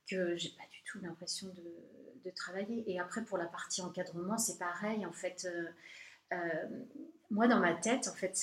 [0.10, 2.84] que j'ai pas du tout l'impression de, travailler.
[2.90, 5.06] Et après, pour la partie encadrement, c'est pareil.
[5.06, 5.48] En fait,
[7.32, 8.36] moi, dans ma tête, en fait,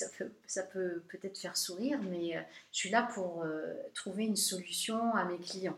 [0.47, 2.41] ça peut, peut-être faire sourire, mais euh,
[2.71, 5.77] je suis là pour euh, trouver une solution à mes clients.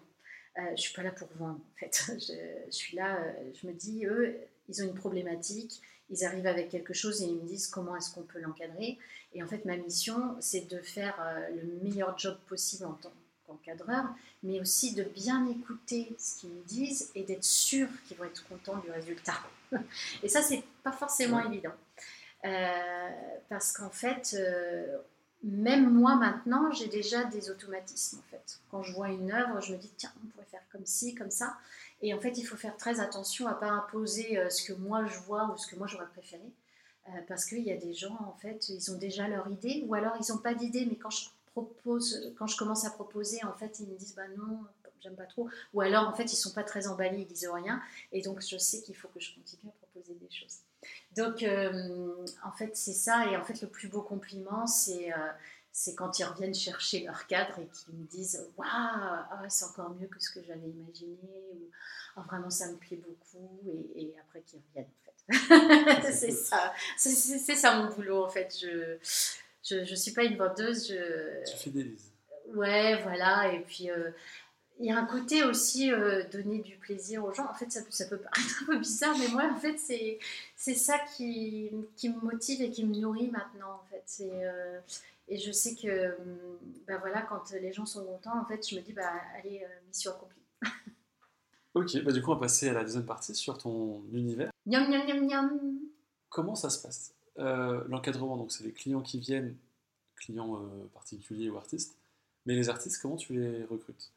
[0.58, 2.10] Euh, je ne suis pas là pour vendre, en fait.
[2.68, 3.22] Je, suis là,
[3.54, 4.38] je me dis, eux,
[4.70, 8.14] ils ont une problématique, ils arrivent avec quelque chose et ils me disent comment est-ce
[8.14, 8.98] qu'on peut l'encadrer.
[9.34, 11.16] Et en fait, ma mission, c'est de faire
[11.56, 13.14] le meilleur job possible en tant
[13.48, 14.06] qu'encadreur,
[14.44, 18.46] mais aussi de bien écouter ce qu'ils me disent et d'être sûr qu'ils vont être
[18.48, 19.40] contents du résultat.
[20.24, 21.74] Et ça, c'est pas forcément évident.
[22.44, 23.10] Euh,
[23.50, 24.98] parce qu'en fait, euh,
[25.44, 28.60] même moi maintenant, j'ai déjà des automatismes en fait.
[28.70, 31.32] Quand je vois une œuvre, je me dis tiens, on pourrait faire comme ci, comme
[31.32, 31.58] ça.
[32.02, 35.06] Et en fait, il faut faire très attention à pas imposer euh, ce que moi
[35.06, 36.52] je vois ou ce que moi j'aurais préféré,
[37.28, 40.14] parce qu'il y a des gens en fait, ils ont déjà leur idée, ou alors
[40.20, 43.80] ils n'ont pas d'idée, mais quand je propose, quand je commence à proposer, en fait,
[43.80, 44.60] ils me disent bah non,
[45.02, 47.82] j'aime pas trop, ou alors en fait, ils sont pas très emballés, ils disent rien,
[48.12, 50.60] et donc je sais qu'il faut que je continue à proposer des choses.
[51.16, 53.28] Donc, euh, en fait, c'est ça.
[53.28, 55.18] Et en fait, le plus beau compliment, c'est euh,
[55.72, 59.92] c'est quand ils reviennent chercher leur cadre et qu'ils me disent Waouh, ah c'est encore
[59.92, 61.18] mieux que ce que j'avais imaginé.
[61.54, 61.70] Ou
[62.18, 63.60] oh, vraiment, ça me plaît beaucoup.
[63.96, 64.90] Et, après, qu'ils reviennent,
[65.30, 66.12] en fait.
[66.14, 66.74] c'est ça.
[66.98, 68.54] C'est ça mon boulot, en fait.
[68.60, 70.90] Je ne je, suis pas une vendeuse.
[70.90, 71.52] Je...
[71.52, 72.12] Tu fidélises.
[72.54, 73.54] Ouais, voilà.
[73.54, 73.90] Et puis.
[73.90, 74.12] Euh,
[74.82, 77.48] il y a un côté aussi euh, donner du plaisir aux gens.
[77.48, 80.18] En fait, ça, ça peut paraître un peu bizarre, mais moi, en fait, c'est,
[80.56, 84.02] c'est ça qui, qui, me motive et qui me nourrit maintenant, en fait.
[84.08, 84.80] C'est, euh,
[85.28, 86.18] et je sais que,
[86.88, 89.88] ben voilà, quand les gens sont contents, en fait, je me dis, bah, allez, euh,
[89.88, 90.42] mission accomplie.
[91.76, 94.52] ok, bah, du coup, on va passer à la deuxième partie sur ton univers.
[94.66, 95.60] Niam, niam, niam,
[96.30, 97.14] Comment ça se passe?
[97.38, 99.56] L'encadrement, donc c'est les clients qui viennent
[100.16, 100.62] clients
[100.94, 101.98] particuliers ou artistes.
[102.46, 104.12] Mais les artistes, comment tu les recrutes?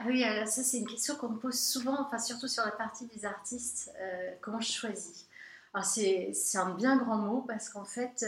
[0.00, 3.06] Ah oui, ça c'est une question qu'on me pose souvent, enfin surtout sur la partie
[3.06, 3.92] des artistes,
[4.40, 5.26] comment je choisis?
[5.72, 8.24] Alors c'est un bien grand mot parce qu'en fait,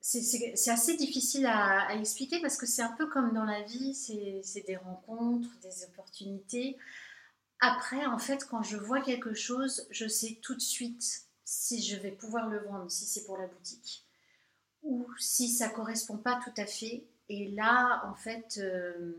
[0.00, 4.66] c'est assez difficile à, expliquer parce que c'est un peu comme dans la vie, c'est
[4.66, 6.76] des rencontres, des opportunités.
[7.60, 11.96] Après, en fait, quand je vois quelque chose, je sais tout de suite si je
[11.96, 14.04] vais pouvoir le vendre, si c'est pour la boutique,
[14.82, 17.04] ou si ça correspond pas tout à fait.
[17.28, 19.14] Et là, en fait, euh,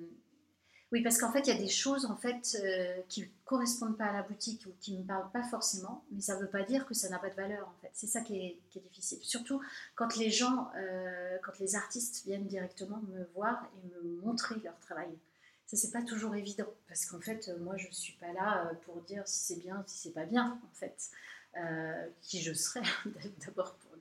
[0.92, 3.98] oui, parce qu'en fait, il y a des choses en fait euh, qui ne correspondent
[3.98, 6.50] pas à la boutique ou qui ne me parlent pas forcément, mais ça ne veut
[6.50, 7.90] pas dire que ça n'a pas de valeur en fait.
[7.94, 8.60] C'est ça qui est,
[8.92, 9.20] difficile.
[9.24, 9.62] Surtout
[9.96, 14.78] quand les gens, euh, quand les artistes viennent directement me voir et me montrer leur
[14.80, 15.10] travail.
[15.66, 19.24] Ça, c'est pas toujours évident parce qu'en fait, moi, je suis pas là pour dire
[19.26, 21.10] si c'est bien, si c'est pas bien en fait.
[22.22, 22.84] qui je serais
[23.46, 23.93] d'abord pour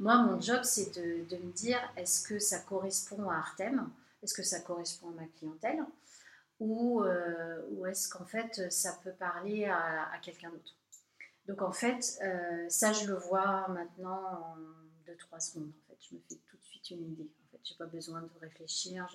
[0.00, 3.88] Moi, mon job, c'est de, me dire est-ce que ça correspond à Artem?
[4.22, 5.84] Est-ce que ça correspond à ma clientèle?
[6.58, 10.74] Ou, euh, ou est-ce qu'en fait ça peut parler à, quelqu'un d'autre?
[11.46, 14.56] Donc en fait, euh, ça je le vois maintenant en
[15.06, 15.70] 2-3 secondes.
[15.70, 17.30] En fait, je me fais tout de suite une idée.
[17.44, 19.06] En fait, j'ai pas besoin de réfléchir.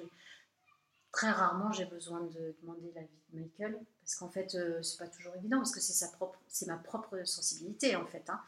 [1.11, 5.07] Très rarement, j'ai besoin de demander l'avis de Michael parce qu'en fait, euh, c'est pas
[5.07, 8.29] toujours évident parce que c'est ma propre sensibilité en fait.
[8.29, 8.39] Hein.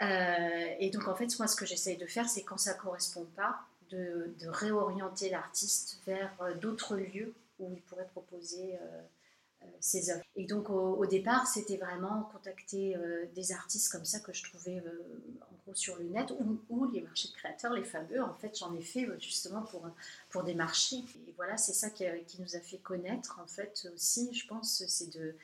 [0.00, 3.60] Et donc en fait, moi, ce que j'essaye de faire, c'est quand ça correspond pas,
[3.90, 9.02] de, de réorienter l'artiste vers d'autres lieux où il pourrait proposer euh,
[9.62, 10.24] euh, ses œuvres.
[10.36, 14.82] Et donc au, départ, c'était vraiment contacter euh, des artistes comme ça que je trouvais
[15.42, 16.32] en gros sur le net
[16.68, 18.22] ou, les marchés de créateurs, les fameux.
[18.22, 19.88] En fait, j'en ai fait justement pour,
[20.30, 21.04] pour des marchés.
[21.28, 24.84] Et voilà, c'est ça qui, qui, nous a fait connaître en fait aussi, je pense,
[24.86, 25.34] c'est de,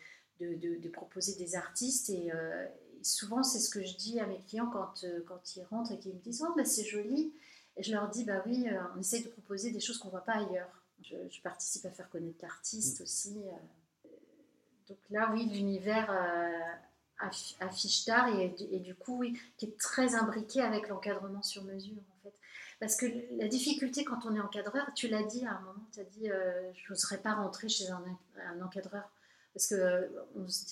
[0.40, 2.32] de, proposer des artistes et,
[3.06, 6.14] souvent, c'est ce que je dis à mes clients quand, quand ils rentrent et qu'ils
[6.14, 7.32] me disent Oh, bah, c'est joli.
[7.76, 10.24] Et je leur dis Bah oui, on essaye de proposer des choses qu'on ne voit
[10.24, 10.70] pas ailleurs.
[11.02, 13.02] Je, participe à faire connaître l'artiste mm.
[13.02, 13.36] aussi.
[13.38, 14.08] Euh.
[14.88, 17.26] Donc là, oui, l'univers euh,
[17.60, 21.96] affiche d'art et, et, du coup, oui, qui est très imbriqué avec l'encadrement sur mesure,
[21.96, 22.34] en fait.
[22.78, 23.06] Parce que
[23.38, 26.30] la difficulté quand on est encadreur, tu l'as dit à un moment, tu as dit,
[26.30, 28.04] euh, je n'oserais pas rentrer chez un,
[28.38, 29.08] un encadreur
[29.56, 30.10] parce que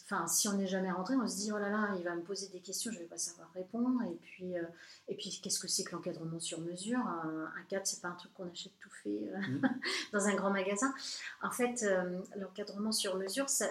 [0.04, 2.20] enfin, si on n'est jamais rentré, on se dit oh là là, il va me
[2.20, 4.02] poser des questions, je ne vais pas savoir répondre.
[4.02, 4.62] Et puis, euh,
[5.08, 6.98] et puis qu'est-ce que c'est que l'encadrement sur mesure?
[6.98, 9.80] Un, cadre, c'est pas un truc qu'on achète tout fait euh, mmh.
[10.12, 10.92] dans un grand magasin.
[11.42, 13.70] En fait, euh, l'encadrement sur mesure, c'est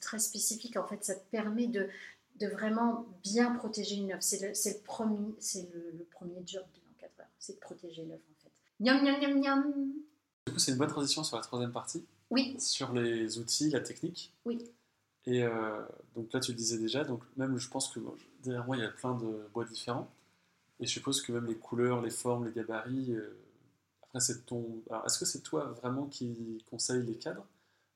[0.00, 0.78] très spécifique.
[0.78, 1.90] En fait, ça te permet de,
[2.36, 4.22] de vraiment bien protéger une œuvre.
[4.22, 5.34] C'est le, le, premier,
[5.74, 8.50] le, le premier job de l'encadreur, c'est de protéger l'œuvre en fait.
[8.80, 9.92] Niam, niam, niam, niam.
[10.46, 12.06] Du coup, c'est une bonne transition sur la troisième partie.
[12.30, 12.54] Oui.
[12.58, 14.32] Sur les outils, la technique.
[14.44, 14.70] Oui.
[15.26, 15.82] Et euh,
[16.14, 18.00] donc là, tu le disais déjà, donc même je pense que
[18.42, 20.10] derrière moi, il y a plein de bois différents.
[20.78, 23.36] Et je suppose que même les couleurs, les formes, les gabarits, euh,
[24.02, 24.82] après c'est ton...
[24.88, 27.46] Alors est-ce que c'est toi vraiment qui conseille les cadres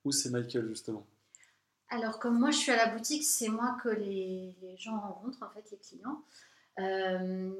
[0.03, 1.05] ou c'est Michael justement?
[1.89, 5.41] Alors comme moi je suis à la boutique, c'est moi que les, les, gens rencontrent,
[5.41, 6.21] en fait les clients.
[6.79, 7.51] Euh,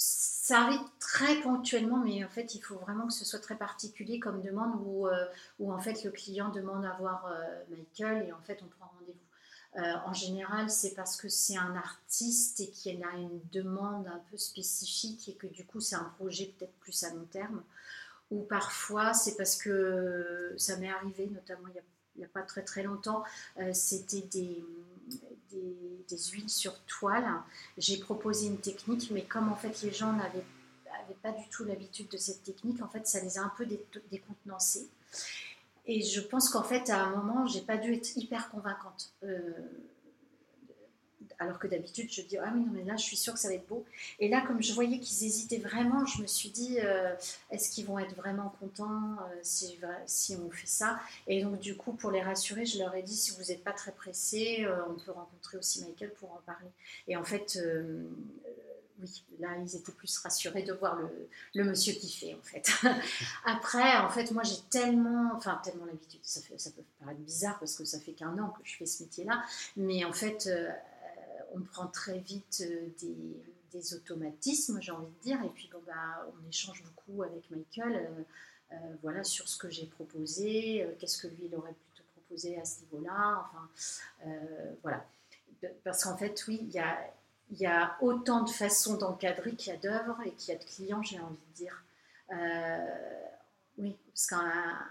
[0.00, 4.18] ça arrive très ponctuellement, mais en fait, il faut vraiment que ce soit très particulier
[4.18, 5.26] comme demande où, euh,
[5.58, 8.90] où en fait le client demande à voir euh, Michael et en fait on prend
[8.98, 9.80] rendez-vous.
[9.80, 14.20] Euh, en général, c'est parce que c'est un artiste et qu'il a une demande un
[14.30, 17.62] peu spécifique et que du coup c'est un projet peut-être plus à long terme.
[18.30, 21.82] Ou parfois c'est parce que ça m'est arrivé, notamment il y a
[22.20, 23.24] n'y a pas très très longtemps,
[23.58, 24.64] euh, c'était des,
[25.52, 27.28] des, huiles sur toile.
[27.78, 30.44] J'ai proposé une technique, mais comme en fait les gens n'avaient
[31.22, 33.66] pas du tout l'habitude de cette technique, en fait ça les a un peu
[34.10, 34.88] décontenancés.
[35.86, 39.12] Et je pense qu'en fait à un moment, j'ai pas dû être hyper convaincante.
[39.24, 39.40] Euh,
[41.40, 43.48] alors que d'habitude, je dis Ah oui, non, mais là, je suis sûre que ça
[43.48, 43.84] va être beau.
[44.18, 47.14] Et là, comme je voyais qu'ils hésitaient vraiment, je me suis dit euh,
[47.50, 51.00] Est-ce qu'ils vont être vraiment contents euh, si, on fait ça?
[51.26, 53.72] Et donc, du coup, pour les rassurer, je leur ai dit Si vous n'êtes pas
[53.72, 56.68] très pressés, euh, on peut rencontrer aussi Michael pour en parler.
[57.08, 57.58] Et en fait,
[59.00, 61.08] oui, là, ils étaient plus rassurés de voir le,
[61.54, 62.70] le monsieur qui fait, en fait.
[63.46, 67.76] Après, en fait, moi, j'ai tellement, enfin, tellement l'habitude, ça, ça peut paraître bizarre parce
[67.76, 69.42] que ça fait qu'un an que je fais ce métier-là,
[69.78, 70.50] mais en fait,
[71.54, 72.88] on prend très vite euh,
[73.72, 77.96] des, automatismes, j'ai envie de dire, et puis bon, bah, on échange beaucoup avec Michael
[77.96, 78.22] euh,
[78.72, 82.64] euh, voilà, sur ce que j'ai proposé, qu'est-ce que lui il aurait plutôt proposé à
[82.64, 83.68] ce niveau-là, enfin,
[84.82, 85.04] voilà.
[85.84, 86.98] Parce qu'en fait, oui, il y a,
[87.52, 90.64] y a autant de façons d'encadrer qu'il y a d'œuvres et qu'il y a de
[90.64, 91.84] clients, j'ai envie de dire.
[93.78, 94.86] oui, parce qu'un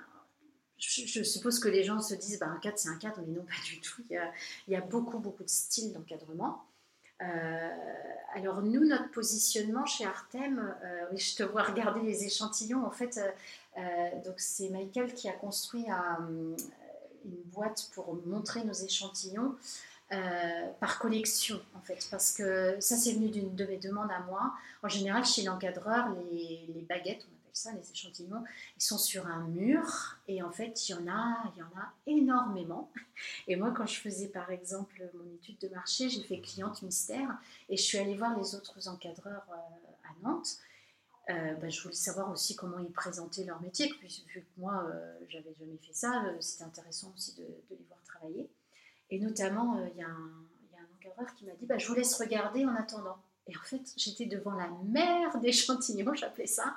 [0.79, 3.43] je, suppose que les gens se disent bah, un cadre c'est un cadre, mais non
[3.43, 4.03] pas du tout.
[4.09, 4.19] Il
[4.67, 6.63] y a, beaucoup beaucoup de styles d'encadrement.
[8.33, 10.75] alors nous, notre positionnement chez Artem,
[11.11, 12.85] oui, je te vois regarder les échantillons.
[12.85, 13.19] En fait,
[14.25, 16.55] donc c'est Michael qui a construit une
[17.51, 19.55] boîte pour montrer nos échantillons.
[20.11, 24.21] Euh, par collection en fait parce que ça c'est venu d'une de mes demandes à
[24.21, 28.43] moi en général chez l'encadreur les, baguettes on les échantillons
[28.77, 31.79] ils sont sur un mur et en fait il y en a il y en
[31.79, 32.91] a énormément
[33.47, 37.29] et moi quand je faisais par exemple mon étude de marché j'ai fait cliente mystère
[37.69, 40.57] et je suis allée voir les autres encadreurs euh, à Nantes
[41.29, 43.93] euh, bah, je voulais savoir aussi comment ils présentaient leur métier,
[44.33, 44.83] vu que moi,
[45.27, 48.49] j'avais jamais fait ça, c'était intéressant aussi de, les voir travailler.
[49.11, 52.15] Et notamment, euh, il y, a un encadreur qui m'a dit bah, Je vous laisse
[52.15, 53.17] regarder en attendant.
[53.47, 56.75] Et en fait, j'étais devant la mer d'échantillons, j'appelais ça,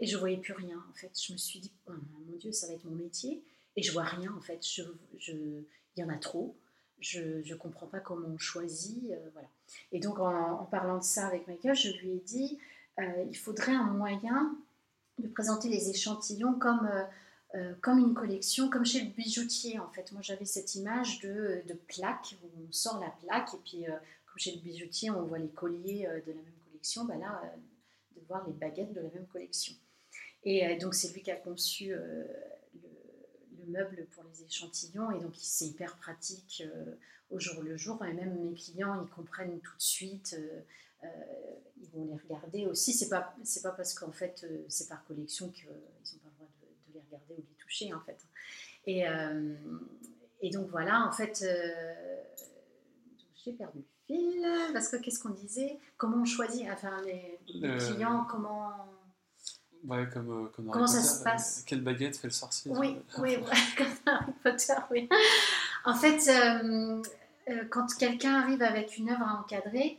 [0.00, 0.82] et je voyais plus rien.
[0.90, 1.92] En fait, je me suis dit oh,
[2.28, 3.42] Mon Dieu, ça va être mon métier.
[3.76, 4.76] Et je vois rien, en fait.
[4.76, 4.86] Il
[5.18, 5.32] je,
[5.96, 6.56] y en a trop.
[7.00, 9.10] Je ne comprends pas comment on choisit.
[9.10, 9.48] Euh, voilà.
[9.92, 12.58] Et donc, en, parlant de ça avec Michael, je lui ai dit
[12.98, 14.56] euh, il faudrait un moyen
[15.18, 16.88] de présenter les échantillons comme
[17.54, 20.12] euh, comme une collection, comme chez le bijoutier en fait.
[20.12, 23.92] Moi j'avais cette image de, de, plaque où on sort la plaque et puis euh,
[24.26, 27.40] comme chez le bijoutier on voit les colliers euh, de la même collection, bah là
[28.14, 29.72] de voir les baguettes de la même collection.
[30.50, 32.26] Et donc c'est lui qui a conçu le,
[33.66, 36.62] meuble pour les échantillons et donc c'est hyper pratique
[37.28, 40.34] au jour le jour et même mes clients ils comprennent tout de suite.
[41.02, 42.94] ils vont les regarder aussi.
[42.94, 46.30] C'est pas c'est pas parce qu'en fait c'est par collection qu'ils ont pas
[47.06, 48.18] regarder ou les toucher en fait.
[48.86, 49.54] Et, euh,
[50.40, 52.22] et donc voilà, en fait, euh,
[53.44, 55.78] j'ai perdu le fil parce que qu'est-ce qu'on disait?
[55.96, 58.70] Comment on choisit, enfin les, clients, comment
[59.86, 63.38] Ouais, comme, euh, Comment ça se passe Quelle baguette fait le sorcier Oui, oui,
[63.76, 65.08] comme Harry Potter, oui.
[65.84, 66.30] En fait,
[67.70, 69.98] quand quelqu'un arrive avec une œuvre à encadrer,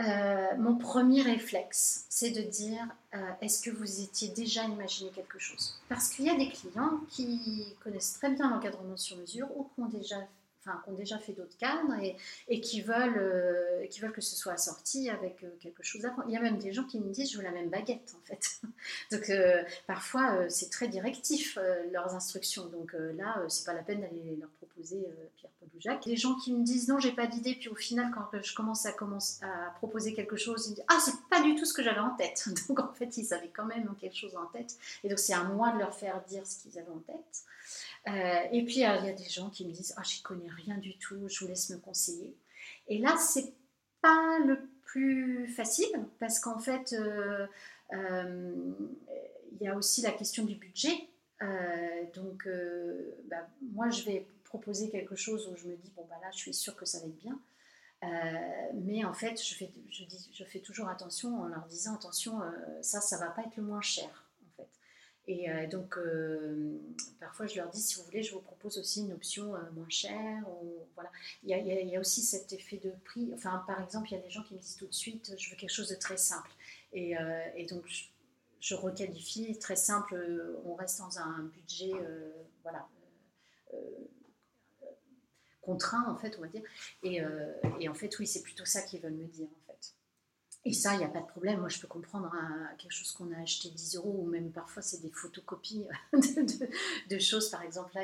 [0.00, 5.38] euh, mon premier réflexe, c'est de dire euh, est-ce que vous étiez déjà imaginé quelque
[5.38, 5.78] chose?
[5.88, 9.80] Parce qu'il y a des clients qui connaissent très bien l'encadrement sur mesure ou qui
[9.80, 10.16] ont déjà
[10.60, 11.94] enfin, qui ont déjà fait d'autres cadres
[12.48, 16.22] et, qui, veulent, euh, qui veulent que ce soit assorti avec euh, quelque chose d'avant.
[16.28, 18.26] Il y a même des gens qui me disent je veux la même baguette en
[18.26, 18.60] fait.
[19.12, 21.58] Donc euh, parfois c'est très directif
[21.92, 22.66] leurs instructions.
[22.66, 26.04] Donc là c'est pas la peine d'aller leur proposer Pierre Paul ou Jacques.
[26.04, 28.86] Des gens qui me disent non j'ai pas d'idée puis au final quand je commence
[28.86, 31.72] à, commence à proposer quelque chose ils me disent ah c'est pas du tout ce
[31.72, 32.48] que j'avais en tête.
[32.68, 35.44] Donc en fait ils avaient quand même quelque chose en tête et donc c'est à
[35.44, 37.44] moi de leur faire dire ce qu'ils avaient en tête.
[38.08, 40.48] Euh, et puis, il y a des gens qui me disent Ah, oh, j'y connais
[40.48, 42.34] rien du tout, je vous laisse me conseiller.
[42.88, 43.52] Et là, c'est
[44.00, 47.46] pas le plus facile parce qu'en fait, euh,
[47.92, 48.72] euh,
[49.52, 51.08] il y a aussi la question du budget.
[52.14, 52.48] donc,
[53.28, 56.38] bah, moi, je vais proposer quelque chose où je me dis Bon, bah là, je
[56.38, 57.38] suis sûre que ça va être bien.
[58.74, 62.40] mais en fait, je fais, je, dis, je fais toujours attention en leur disant Attention,
[62.80, 64.29] ça, ça va pas être le moins cher.
[65.26, 66.78] Et euh, donc, euh,
[67.20, 69.88] parfois, je leur dis, si vous voulez, je vous propose aussi une option euh, moins
[69.88, 70.44] chère.
[70.94, 71.10] Voilà.
[71.44, 73.30] il, y a, aussi cet effet de prix.
[73.34, 75.50] Enfin, par exemple, il y a des gens qui me disent tout de suite, je
[75.50, 76.50] veux quelque chose de très simple.
[76.92, 77.14] Et,
[77.70, 77.84] donc,
[78.60, 80.20] je, requalifie, très simple,
[80.64, 81.92] on reste dans un budget,
[82.64, 82.88] voilà,
[85.60, 86.62] contraint, en fait, on va dire.
[87.04, 89.48] Et, en fait, oui, c'est plutôt ça qu'ils veulent me dire.
[90.64, 91.60] Et ça, il n'y a pas de problème.
[91.60, 94.82] Moi, je peux comprendre hein, quelque chose qu'on a acheté 10 euros ou même parfois
[94.82, 97.48] c'est des photocopies de, choses.
[97.50, 98.02] Par exemple, là,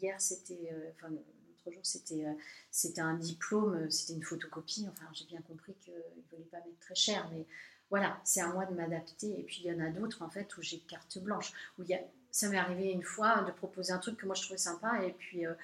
[0.00, 4.86] hier, c'était, euh, enfin, l'autre jour, c'était, euh, un diplôme, c'était une photocopie.
[4.90, 7.44] Enfin, j'ai bien compris qu'ils ne voulaient pas mettre très cher, mais
[7.90, 9.40] voilà, c'est à moi de m'adapter.
[9.40, 11.52] Et puis, il y en a d'autres, en fait, où j'ai carte blanche.
[11.78, 14.42] Où y a, ça m'est arrivé une fois de proposer un truc que moi je
[14.42, 15.54] trouvais sympa et puis euh,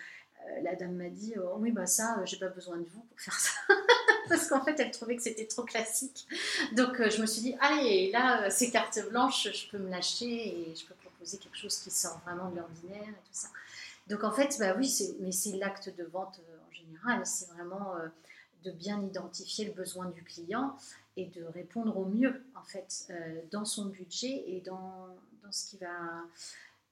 [0.63, 3.39] la dame m'a dit oh, oui bah ça j'ai pas besoin de vous pour faire
[3.39, 3.51] ça
[4.29, 6.27] parce qu'en fait, elle trouvait que c'était trop classique.
[6.73, 9.91] Donc, euh, je me suis dit, allez, là, euh, ces cartes blanches, je peux me
[9.91, 13.49] lâcher et je peux proposer quelque chose qui sort vraiment de l'ordinaire et tout ça.
[14.09, 17.95] Donc, en fait, bah oui, mais c'est l'acte de vente euh, en général, c'est vraiment
[18.65, 20.77] de bien identifier le besoin du client
[21.17, 23.09] et de répondre au mieux, en fait,
[23.51, 25.09] dans son budget et dans,
[25.43, 25.89] dans ce qui va.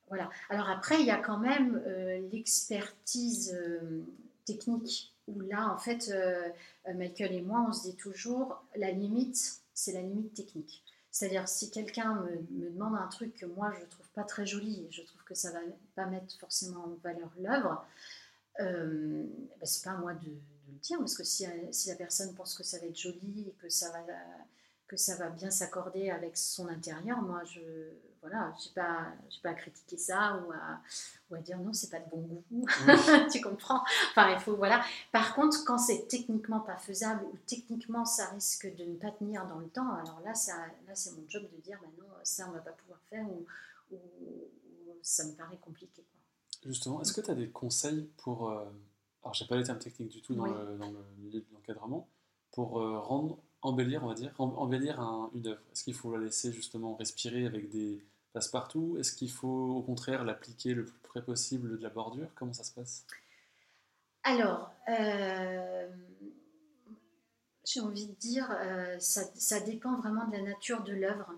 [0.09, 0.31] Voilà.
[0.51, 1.83] Alors après, il y a quand même
[2.31, 3.57] l'expertise
[4.45, 6.49] technique où là, en fait, euh,
[6.89, 10.85] euh, Michael et moi, on se dit toujours, la limite, c'est la limite technique.
[11.11, 12.15] C'est-à-dire, si quelqu'un
[12.51, 15.53] me, demande un truc que moi, je trouve pas très joli, je trouve que ça
[15.53, 15.61] va
[15.95, 17.87] pas mettre forcément en valeur l'œuvre,
[18.61, 19.25] euh,
[19.61, 22.57] ben, c'est pas à moi de, le dire, parce que si, si, la personne pense
[22.57, 24.05] que ça va être joli, et que ça va,
[24.87, 27.61] que ça va bien s'accorder avec son intérieur, moi, je
[28.25, 29.13] voilà, j'ai pas,
[29.43, 30.81] pas à critiquer ça ou à,
[31.31, 32.67] ou à dire non, c'est pas de bon goût.
[33.31, 33.83] tu comprends?
[34.11, 34.83] Enfin, il faut voilà.
[35.13, 39.47] Par contre, quand c'est techniquement pas faisable ou techniquement ça risque de ne pas tenir
[39.47, 40.55] dans le temps, alors là, ça,
[40.87, 43.45] là, c'est mon job de dire, bah non, ça on va pas pouvoir faire ou,
[43.93, 43.99] ou,
[45.03, 46.03] ça me paraît compliqué.
[46.65, 48.65] Justement, est-ce que tu as des conseils pour euh,
[49.23, 52.09] alors j'ai pas les termes techniques du tout dans, le, dans le, milieu de l'encadrement,
[52.53, 54.99] pour euh, rendre, embellir, on va dire, embellir
[55.35, 55.61] une œuvre?
[55.73, 58.03] Est-ce qu'il faut la laisser justement respirer avec des
[58.35, 62.29] passe-partout Est-ce qu'il faut au contraire l'appliquer le plus près possible de la bordure?
[62.35, 63.07] Comment ça se passe?
[64.23, 65.89] Alors, euh,
[67.65, 71.33] j'ai envie de dire, euh, ça, dépend vraiment de la nature de l'œuvre.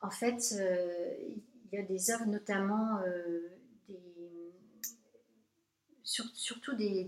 [0.00, 3.00] En fait, il y a des œuvres notamment
[6.04, 7.04] surtout des,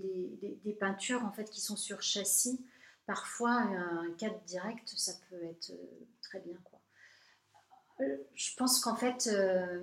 [0.64, 2.64] des, peintures en fait qui sont sur châssis.
[3.06, 6.56] Parfois, un cadre direct, ça peut être euh, très bien.
[6.64, 6.75] Quoi.
[8.00, 9.82] Euh, je pense qu'en fait, euh,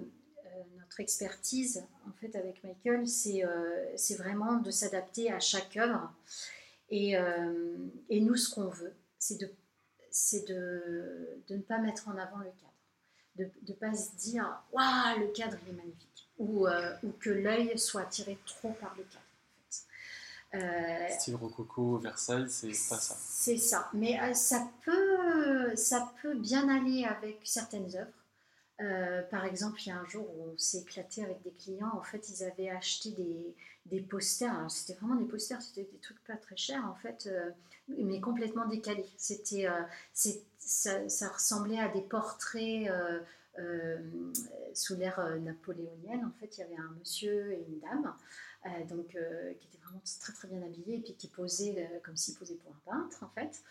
[0.78, 6.14] notre expertise en fait, avec Michael, c'est vraiment de s'adapter à chaque œuvre.
[6.89, 7.16] Et,
[8.09, 9.49] et nous, ce qu'on veut, c'est de,
[10.47, 12.74] de, de, ne pas mettre en avant le cadre.
[13.36, 17.30] De ne pas se dire Waouh, le cadre il est magnifique ou, euh, ou que
[17.30, 19.20] l'œil soit attiré trop par le cadre.
[20.55, 23.16] Euh, Style rococo, Versailles, c'est pas ça.
[23.20, 29.28] C'est ça, mais euh, ça, peut, ça peut bien aller avec certaines œuvres.
[29.30, 31.91] par exemple, il y a un jour où on s'est éclaté avec des clients.
[31.93, 33.55] En fait, ils avaient acheté des,
[33.86, 34.69] des posters.
[34.69, 37.30] C'était vraiment des posters, c'était des trucs pas très chers en fait,
[37.88, 39.05] mais complètement décalés.
[39.17, 39.67] C'était,
[40.59, 42.89] ça, ça, ressemblait à des portraits
[43.59, 43.97] euh,
[44.74, 48.11] sous l'ère euh, napoléonienne, en fait, il y avait un monsieur et une dame, euh,
[48.89, 52.55] donc, qui étaient vraiment très très bien habillés et puis qui posaient comme s'ils posaient
[52.55, 53.61] pour un peintre, en fait.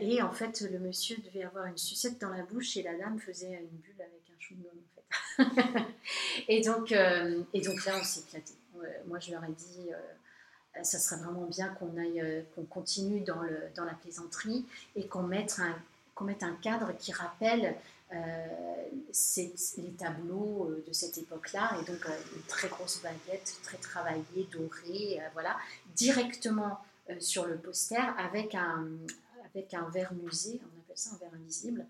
[0.00, 3.18] et en fait, le monsieur devait avoir une sucette dans la bouche et la dame
[3.18, 5.84] faisait une bulle avec un de en fait.
[6.48, 8.54] et, donc, et donc là, on s'est éclaté.
[9.06, 9.90] moi, je leur ai dit
[10.82, 14.64] ça serait vraiment bien qu'on aille, qu'on continue dans, le, dans la plaisanterie
[14.96, 15.76] et qu'on mette un,
[16.14, 17.72] qu'on mette un cadre qui rappelle euh,
[19.76, 24.48] les tableaux euh, de cette époque-là, et donc euh, une très grosse baguette, très travaillée,
[24.52, 25.56] dorée, voilà,
[25.94, 26.78] directement
[27.18, 28.86] sur le poster avec un,
[29.44, 31.86] avec un verre musée, on appelle ça un verre invisible,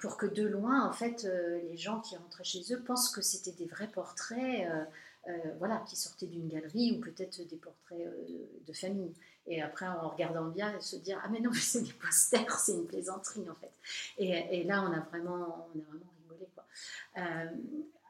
[0.00, 1.26] pour que de loin, en fait,
[1.62, 4.66] les gens qui rentraient chez eux pensent que c'était des vrais portraits,
[5.58, 8.06] voilà, qui sortaient d'une galerie ou peut-être des portraits
[8.66, 9.14] de famille.
[9.46, 12.86] Et après, en regardant bien, se dire Ah, mais non, c'est des posters, c'est une
[12.86, 13.72] plaisanterie en fait.
[14.18, 16.48] Et, et, là, on a vraiment, on a vraiment rigolé.
[16.54, 16.64] Quoi.
[17.18, 17.46] Euh,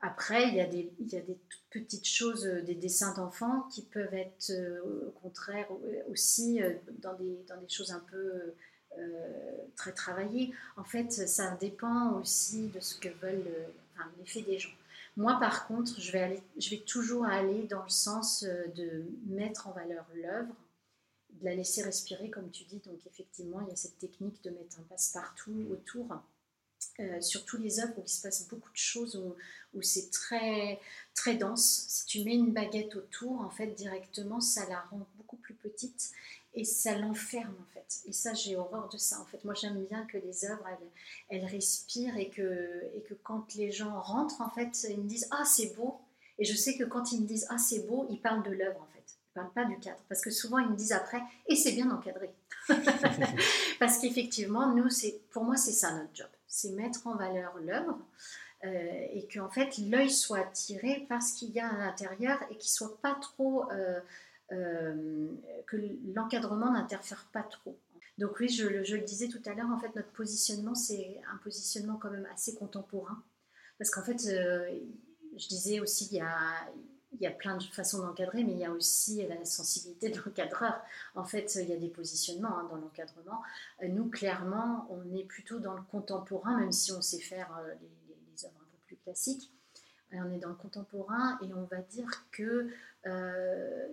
[0.02, 1.36] après, il y, a des, il y a des
[1.70, 5.66] toutes petites choses, euh, des dessins d'enfants qui peuvent être euh, au contraire
[6.10, 6.60] aussi
[7.00, 8.54] dans des, dans des choses un peu
[9.76, 10.52] très travaillées.
[10.76, 13.46] En fait, ça dépend aussi de ce que veulent
[13.94, 14.72] enfin, l'effet des gens.
[15.16, 19.72] Moi, par contre, je vais, je vais toujours aller dans le sens de mettre en
[19.72, 20.52] valeur l'œuvre
[21.40, 22.80] de la laisser respirer, comme tu dis.
[22.86, 26.06] Donc effectivement, il y a cette technique de mettre un passe-partout autour.
[26.98, 29.34] Euh, sur tous les œuvres où il se passe beaucoup de choses, où,
[29.74, 30.80] où c'est très,
[31.14, 31.84] très dense.
[31.88, 36.10] Si tu mets une baguette autour, en fait, directement, ça la rend beaucoup plus petite
[36.54, 38.00] et ça l'enferme, en fait.
[38.06, 39.20] Et ça, j'ai horreur de ça.
[39.20, 40.66] En fait, moi, j'aime bien que les œuvres,
[41.28, 45.28] elles, respirent et que, et que quand les gens rentrent, en fait, ils me disent
[45.30, 46.00] «Ah, c'est beau!»
[46.38, 48.80] Et je sais que quand ils me disent «Ah, c'est beau», ils parlent de l'œuvre,
[48.80, 48.99] en fait
[49.44, 50.00] pas du cadre.
[50.08, 52.30] Parce que souvent, ils me disent après, et c'est bien encadré.
[53.78, 56.28] parce qu'effectivement, nous, c'est, pour moi, c'est ça notre job.
[56.46, 57.98] C'est mettre en valeur l'œuvre
[58.64, 62.70] euh, et qu'en fait, l'œil soit attiré parce qu'il y a à l'intérieur et qu'il
[62.70, 63.70] soit pas trop.
[63.72, 64.00] Euh,
[64.52, 65.28] euh,
[65.68, 65.76] que
[66.12, 67.78] l'encadrement n'interfère pas trop.
[68.18, 71.36] Donc oui, je, je, le disais tout à l'heure, en fait, notre positionnement, c'est un
[71.36, 73.22] positionnement quand même assez contemporain.
[73.78, 76.68] Parce qu'en fait, je disais aussi, il y a,
[77.20, 80.16] il y a plein de façons d'encadrer, mais il y a aussi la sensibilité de
[80.16, 80.80] l'encadreur.
[81.14, 83.42] En fait, il y a des positionnements hein, dans l'encadrement.
[83.82, 87.74] Euh, nous, clairement, on est plutôt dans le contemporain, même si on sait faire euh,
[87.74, 89.52] les, œuvres un peu plus classiques.
[90.14, 92.70] Euh, on est dans le contemporain et on va dire que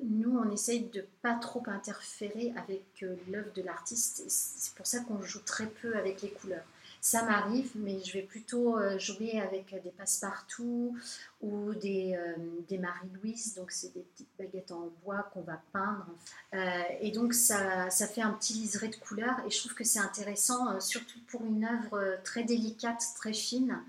[0.04, 4.24] nous, on essaye de pas trop interférer avec l'œuvre de l'artiste.
[4.28, 6.66] C'est pour ça qu'on joue très peu avec les couleurs.
[7.02, 10.98] Ça m'arrive, mais je vais plutôt euh, jouer avec des passe-partout
[11.42, 12.36] ou des, euh,
[12.68, 13.56] des Marie-Louise.
[13.56, 16.08] Donc, c'est des petites baguettes en bois qu'on va peindre.
[16.54, 19.40] Euh, et donc, ça, ça, fait un petit liseré de couleurs.
[19.46, 23.80] Et je trouve que c'est intéressant, surtout pour une œuvre très délicate, très fine.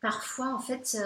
[0.00, 0.98] parfois, en fait,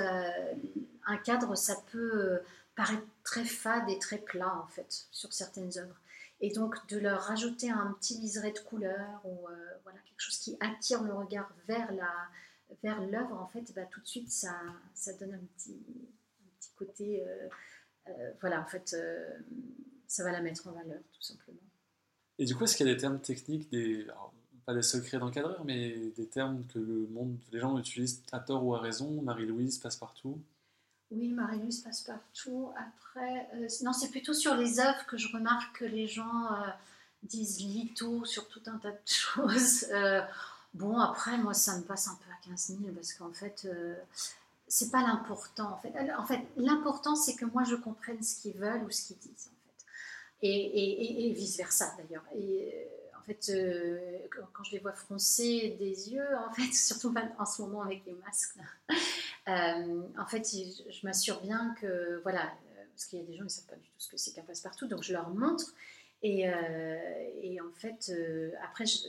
[1.07, 2.40] un cadre, ça peut
[2.74, 5.97] paraître très fade et très plat, en fait, sur certaines œuvres.
[6.43, 9.47] Et donc de leur rajouter un petit liseré de couleur ou
[9.84, 12.12] voilà, quelque chose qui attire le regard vers la
[12.82, 14.55] vers l'œuvre, en fait, bah, tout de suite, ça,
[14.95, 15.78] ça donne un petit,
[16.40, 17.22] un petit côté.
[18.40, 18.97] voilà, en fait,
[20.07, 21.59] ça va la mettre en valeur, tout simplement.
[22.38, 24.07] Et du coup, est-ce qu'il y a des termes techniques, des,
[24.64, 28.64] pas des secrets d'encadreur, mais des termes que le monde, les gens utilisent à tort
[28.64, 29.22] ou à raison?
[29.22, 30.40] Marie-Louise passe partout?
[31.15, 32.71] Oui, Marie-Louise passe partout.
[32.77, 36.69] Après, euh, non, c'est plutôt sur les œuvres que je remarque que les gens euh,
[37.23, 39.87] disent litho sur tout un tas de choses.
[39.91, 40.23] Euh,
[40.75, 43.69] bon, après, moi, ça me passe un peu à 15 000 parce qu'en fait,
[44.69, 45.81] c'est pas l'important.
[46.19, 49.51] En fait, l'important, c'est que moi, je comprenne ce qu'ils veulent ou ce qu'ils disent.
[49.51, 50.47] En fait.
[50.47, 52.25] Et, vice-versa, d'ailleurs.
[52.35, 52.89] Et
[53.23, 53.99] en fait, euh,
[54.53, 58.15] quand je les vois froncer des yeux, en fait, surtout en ce moment avec les
[58.15, 58.57] masques,
[59.49, 63.40] euh, en fait, je m'assure bien que, voilà, euh, parce qu'il y a des gens
[63.40, 65.74] qui ne savent pas du tout ce que c'est qu'un passe-partout, donc je leur montre.
[66.24, 66.49] Et,
[67.43, 68.12] et en fait,
[68.62, 69.09] après, j'y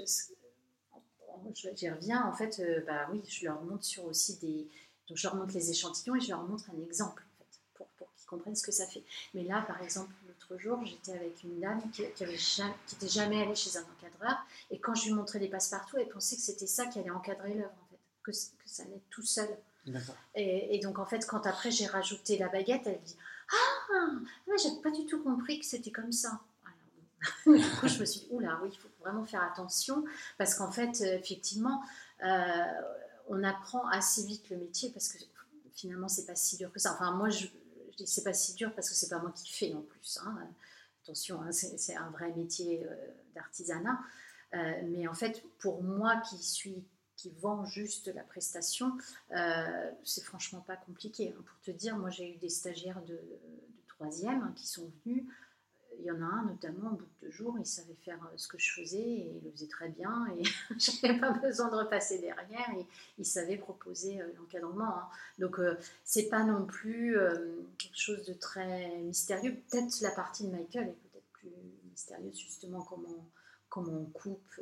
[1.91, 4.67] reviens, en fait, bah oui, je leur montre sur aussi des.
[5.07, 7.85] Donc, je leur montre les échantillons et je leur montre un exemple, en fait, pour,
[7.97, 9.03] pour qu'ils comprennent ce que ça fait.
[9.35, 10.11] Mais là, par exemple,
[10.57, 14.37] jour, j'étais avec une dame qui, qui, était jamais allée chez un encadreur.
[14.71, 17.53] Et quand je lui montrais les passe-partout, elle pensait que c'était ça qui allait encadrer
[17.53, 19.49] l'œuvre, en fait, que, que, ça allait tout seul.
[20.35, 23.17] Et, donc, en fait, quand après j'ai rajouté la baguette, elle dit
[23.51, 24.05] Ah,
[24.47, 26.41] ouais, j'ai pas du tout compris que c'était comme ça.
[27.45, 30.03] Alors, je me suis dit Oula, oui, il faut vraiment faire attention
[30.37, 31.81] parce qu'en fait, euh, effectivement,
[32.23, 32.63] euh,
[33.27, 35.19] on apprend assez vite le métier parce que
[35.73, 36.93] finalement, c'est pas si dur que ça.
[36.93, 37.47] Enfin, moi, je,
[37.91, 40.19] je dis c'est pas si dur parce que c'est pas moi qui fais en plus.
[40.25, 40.37] Hein.
[41.03, 42.95] Attention, hein, c'est un vrai métier euh,
[43.35, 43.99] d'artisanat.
[44.85, 46.85] Mais en fait, pour moi qui suis
[47.23, 48.97] qui vend juste la prestation,
[49.31, 51.29] euh, c'est franchement pas compliqué.
[51.29, 51.41] Hein.
[51.45, 53.17] Pour te dire, moi j'ai eu des stagiaires de,
[53.87, 55.23] troisième qui sont venus
[55.99, 58.33] il y en a un notamment, au bout de deux jours, il savait faire euh,
[58.35, 60.43] ce que je faisais et il le faisait très bien et
[60.77, 62.85] je n'avais pas besoin de repasser derrière et
[63.19, 64.97] il savait proposer euh, l'encadrement.
[64.97, 65.09] Hein.
[65.37, 65.59] Donc
[66.03, 67.15] c'est pas non plus
[67.77, 69.55] quelque chose de très mystérieux.
[69.69, 71.51] Peut-être la partie de Michael est peut-être plus
[71.91, 73.29] mystérieuse justement comment,
[73.69, 74.59] comment on coupe,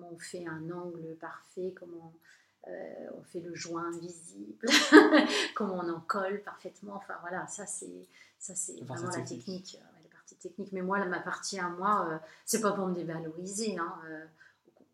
[0.00, 2.12] comment on fait un angle parfait, comment
[2.66, 4.68] on fait le joint visible,
[5.54, 6.94] comment on en colle parfaitement.
[6.94, 8.06] Enfin voilà, ça c'est
[8.38, 9.78] ça c'est vraiment la technique
[10.36, 10.72] technique.
[10.72, 13.78] Mais moi, ma partie à moi, euh, c'est pas pour me dévaloriser.
[13.78, 14.26] Hein, euh,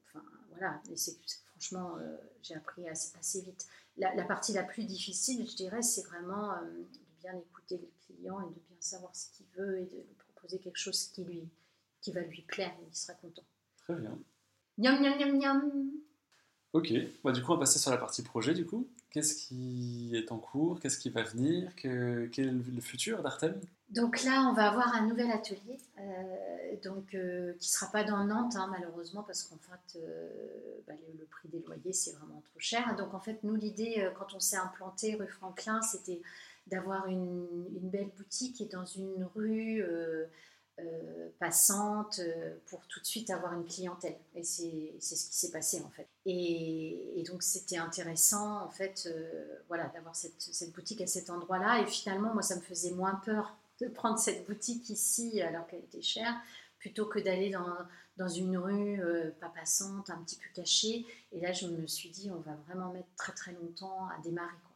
[0.07, 1.16] enfin, voilà, mais c'est
[1.50, 3.66] franchement, euh, j'ai appris assez, vite.
[3.96, 6.86] La, partie la plus difficile, je dirais, c'est vraiment de
[7.20, 10.59] bien écouter le client et de bien savoir ce qu'il veut et de lui proposer
[10.59, 11.48] quelque chose qui, lui,
[12.02, 13.44] qui va lui plaire et il sera content.
[13.78, 14.18] Très bien.
[14.79, 15.91] Niam, niam, niam, niam.
[16.72, 16.93] Ok,
[17.24, 18.87] bah, du coup, on va passer sur la partie projet, du coup.
[19.11, 20.79] Qu'est-ce qui est en cours?
[20.79, 21.74] Qu'est-ce qui va venir?
[21.77, 23.59] Que, Quel est le futur d'Artem?
[23.89, 28.03] Donc là, on va avoir un nouvel atelier, euh, donc, euh, qui ne sera pas
[28.03, 30.29] dans Nantes, hein, malheureusement, parce qu'en fait, euh,
[30.89, 32.97] bah, le, prix des loyers, c'est vraiment trop cher.
[32.97, 36.20] Donc en fait, nous, l'idée, quand on s'est implanté rue Franklin, c'était
[36.66, 37.47] d'avoir une,
[37.81, 39.83] belle boutique et dans une rue
[41.39, 42.20] passante
[42.66, 44.16] pour tout de suite avoir une clientèle.
[44.35, 46.07] Et c'est ce qui s'est passé, en fait.
[46.24, 49.09] Et, donc c'était intéressant, en fait,
[49.68, 51.81] voilà, d'avoir cette, cette boutique à cet endroit-là.
[51.81, 55.81] Et finalement, moi, ça me faisait moins peur de prendre cette boutique ici alors qu'elle
[55.81, 56.35] était chère,
[56.79, 57.77] plutôt que d'aller dans,
[58.16, 61.07] dans, une rue euh, pas passante, un petit peu cachée.
[61.33, 64.57] Et là, je me suis dit, on va vraiment mettre très très longtemps à démarrer.
[64.62, 64.74] Quoi.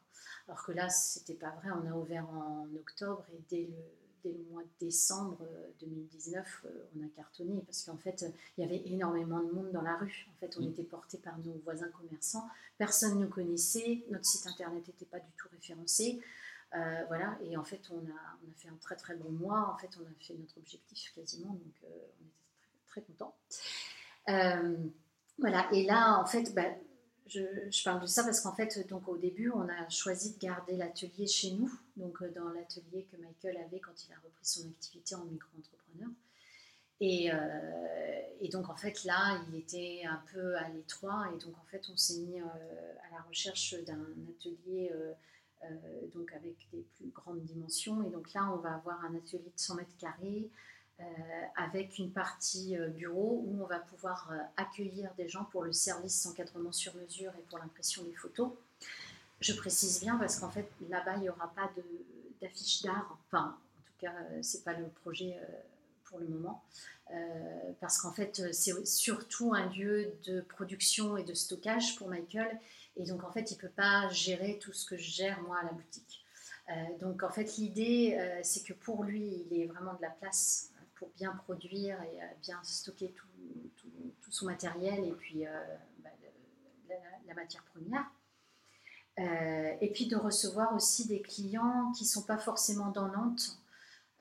[0.49, 1.71] Alors que là, c'était pas vrai.
[1.71, 5.47] On a ouvert en octobre et dès le, dès le mois de décembre
[5.81, 8.25] 2019, euh, euh, on a cartonné parce qu'en fait,
[8.57, 10.29] il y avait énormément de monde dans la rue.
[10.35, 12.49] En fait, on était porté par nos voisins commerçants.
[12.79, 14.05] Personne ne nous connaissait.
[14.11, 16.21] Notre site internet n'était pas du tout référencé.
[16.75, 19.73] Euh, voilà, et en fait, on a, on a, fait un très très bon mois.
[19.75, 22.39] En fait, on a fait notre objectif quasiment, donc euh, on était
[22.87, 23.35] très, très contents.
[24.29, 24.77] Euh,
[25.39, 26.69] voilà, et là, en fait, bah,
[27.31, 30.77] je, parle de ça parce qu'en fait, donc au début, on a choisi de garder
[30.77, 35.15] l'atelier chez nous, donc dans l'atelier que Michael avait quand il a repris son activité
[35.15, 36.11] en micro-entrepreneur.
[37.03, 37.31] Et,
[38.43, 41.83] et, donc, en fait, là, il était un peu à l'étroit, et donc, en fait,
[41.91, 44.93] on s'est mis à la recherche d'un atelier
[45.65, 48.03] euh, donc avec des plus grandes dimensions.
[48.07, 50.80] Et donc là, on va avoir un atelier de 100 mètres carrés euh,
[51.57, 56.27] avec une partie euh, bureau où on va pouvoir accueillir des gens pour le service
[56.27, 58.51] encadrement sur mesure et pour l'impression des photos.
[59.41, 61.71] Je précise bien parce qu'en fait, là-bas, il n'y aura pas
[62.41, 63.19] d'affiche d'art.
[63.27, 65.35] Enfin, en tout cas, ce n'est pas le projet
[66.05, 66.63] pour le moment.
[67.81, 72.61] parce qu'en fait, c'est surtout un lieu de production et de stockage pour Michael.
[72.97, 75.59] Et donc, en fait, il ne peut pas gérer tout ce que je gère, moi,
[75.59, 76.25] à la boutique.
[76.71, 80.11] Euh, donc, en fait, l'idée, euh, c'est que pour lui, il ait vraiment de la
[80.11, 80.71] place
[81.01, 83.27] pour bien produire et bien stocker tout,
[84.31, 85.45] son matériel et puis
[85.99, 86.11] bah,
[87.27, 88.09] la, matière première.
[89.19, 93.59] et puis de recevoir aussi des clients qui ne sont pas forcément dans Nantes,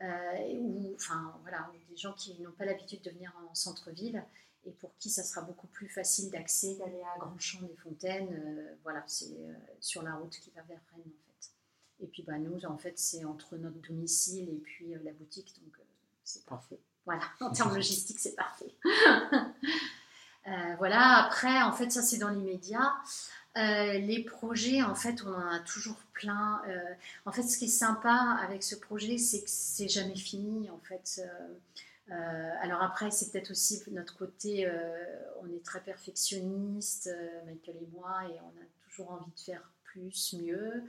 [0.01, 4.25] ou enfin voilà, des gens qui n'ont pas l'habitude de venir en centre-ville
[4.65, 8.33] et pour qui ça sera beaucoup plus facile d'accès, d'aller à Grandchamp des Fontaines.
[8.33, 11.51] Euh, voilà, c'est euh, sur la route qui va vers Rennes en fait.
[12.01, 15.55] Et puis bah, nous, en fait, c'est entre notre domicile et puis euh, la boutique,
[15.63, 15.79] donc
[16.29, 16.79] c'est parfait.
[17.05, 18.73] Voilà, en termes logistiques, c'est parfait.
[20.77, 22.93] voilà, après, en fait, ça c'est dans l'immédiat.
[23.55, 26.61] les projets, en fait, on en a toujours plein.
[27.25, 30.69] en fait, ce qui est sympa avec ce projet, c'est que c'est jamais fini.
[30.69, 31.21] En fait,
[32.11, 35.05] euh, alors après, c'est peut-être aussi notre côté, euh,
[35.41, 39.71] on est très perfectionniste, euh, Michael et moi, et on a toujours envie de faire
[39.83, 40.83] plus, mieux.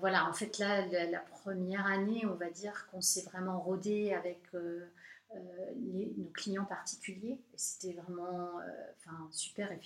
[0.00, 4.40] Voilà, en fait là, la, première année, on va dire qu'on s'est vraiment rodé avec
[4.54, 7.38] nos clients particuliers.
[7.56, 8.50] C'était vraiment
[8.98, 9.72] enfin, super.
[9.72, 9.80] Et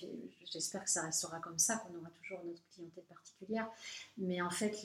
[0.51, 3.69] j'espère que ça restera comme ça, qu'on aura toujours notre clientèle particulière.
[4.17, 4.83] Mais en fait,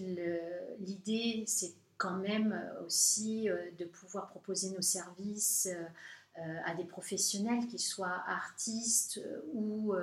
[0.79, 5.69] l'idée, c'est quand même euh, aussi euh, de pouvoir proposer nos services
[6.37, 9.21] euh, à des professionnels, qu'ils soient artistes
[9.53, 9.95] ou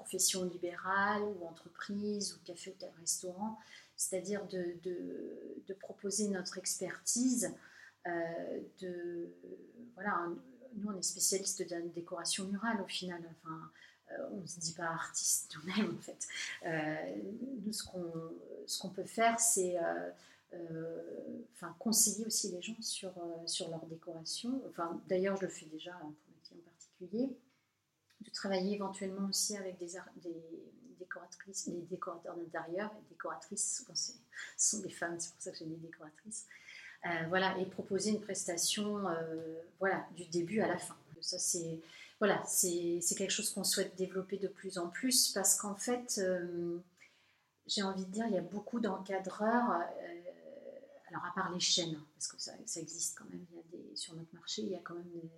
[0.00, 3.58] professions libérales ou entreprises ou café, hôtel, restaurant,
[3.96, 7.52] c'est-à-dire de, proposer notre expertise.
[9.94, 10.28] voilà,
[10.76, 13.20] nous, on est spécialiste de la décoration murale au final.
[13.30, 13.70] Enfin,
[14.32, 16.26] on ne se dit pas artiste nous-mêmes en fait.
[17.64, 17.84] nous, ce
[18.80, 19.76] qu'on, peut faire, c'est
[20.52, 24.60] euh, conseiller aussi les gens sur, euh, leur décoration.
[24.68, 27.36] Enfin, D'ailleurs, je le fais déjà pour mes clients particuliers.
[28.20, 30.42] De travailler éventuellement aussi avec des, des
[30.98, 33.84] décoratrices, des décorateurs d'intérieur décoratrices,
[34.56, 36.46] ce sont des femmes, c'est pour ça que j'ai des décoratrices.
[37.06, 39.04] Euh, voilà, et proposer une prestation
[39.78, 40.96] voilà, du début à la fin.
[41.22, 41.80] Ça, c'est
[42.18, 46.20] voilà, quelque chose qu'on souhaite développer de plus en plus parce qu'en fait,
[47.66, 49.80] j'ai envie de dire, il y a beaucoup d'encadreurs
[51.10, 53.96] alors à part les chaînes, parce que ça, existe quand même, il y a des,
[53.96, 55.30] sur notre marché, il y a quand même des,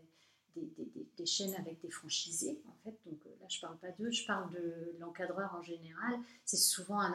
[0.57, 2.97] des, chaînes avec des franchisés, en fait.
[3.07, 6.19] Donc euh, là, je ne parle pas d'eux, je parle de l'encadreur en général.
[6.45, 7.13] C'est souvent un,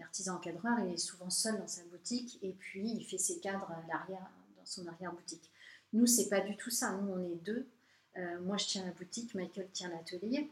[0.00, 3.70] artisan encadreur, il est souvent seul dans sa boutique, et puis il fait ses cadres
[3.70, 5.50] à dans son arrière-boutique.
[5.92, 6.92] Nous, c'est pas du tout ça.
[6.92, 7.66] Nous, on est deux.
[8.16, 10.50] Euh, moi, je tiens la boutique, Michael tient l'atelier.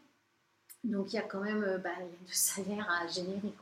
[0.85, 3.53] Donc il y a quand même euh, bah, de salaire à générer.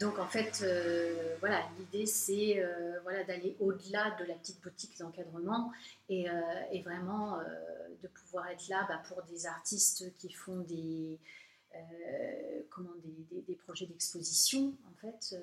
[0.00, 4.98] Donc en fait, euh, voilà, l'idée c'est euh, voilà, d'aller au-delà de la petite boutique
[4.98, 5.72] d'encadrement
[6.08, 6.26] et,
[6.72, 7.38] et vraiment
[8.02, 11.18] de pouvoir être là bah, pour des artistes qui font des,
[12.70, 15.38] comment, des, des, projets d'exposition, en fait.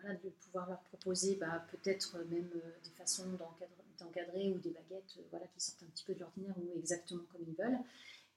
[0.00, 2.50] voilà, de pouvoir leur proposer bah, peut-être même
[2.84, 3.24] des façons
[3.98, 7.42] d'encadrer ou des baguettes voilà, qui sortent un petit peu de l'ordinaire ou exactement comme
[7.48, 7.78] ils veulent.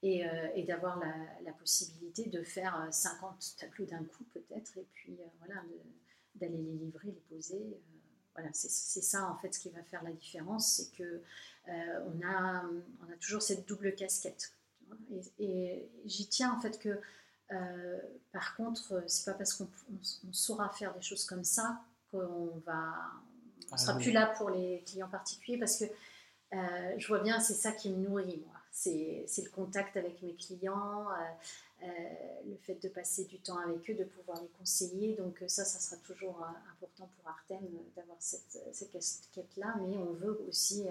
[0.04, 5.16] Euh, et, d'avoir la, possibilité de faire 50 euh, tableaux d'un coup peut-être, et puis
[5.18, 5.62] euh, voilà,
[6.34, 7.80] d'aller les livrer, les poser.
[8.34, 11.22] voilà, c'est ça en fait ce qui va faire la différence, c'est que
[11.66, 12.64] on, a,
[13.00, 14.52] on a toujours cette double casquette.
[15.38, 17.00] Et, j'y tiens en fait que,
[18.32, 19.68] par contre, c'est pas parce qu'on
[20.32, 21.80] saura faire des choses comme ça
[22.10, 22.92] qu'on va,
[23.72, 25.86] on sera ah plus là pour les clients particuliers, parce que
[26.52, 31.06] je vois bien, c'est ça qui me nourrit moi c'est le contact avec mes clients,
[31.10, 31.88] euh, euh,
[32.46, 35.14] le fait de passer du temps avec eux, de pouvoir les conseiller.
[35.14, 37.60] Donc euh, ça, ça sera toujours important pour Artem
[37.96, 40.86] d'avoir cette, cette casquette-là, mais on veut aussi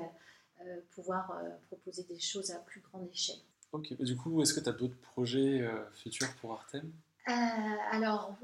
[0.91, 3.39] pouvoir proposer des choses à plus grande échelle.
[3.73, 6.89] Ok, du coup, est-ce que tu as d'autres projets futurs pour Artem?
[7.25, 8.37] Alors,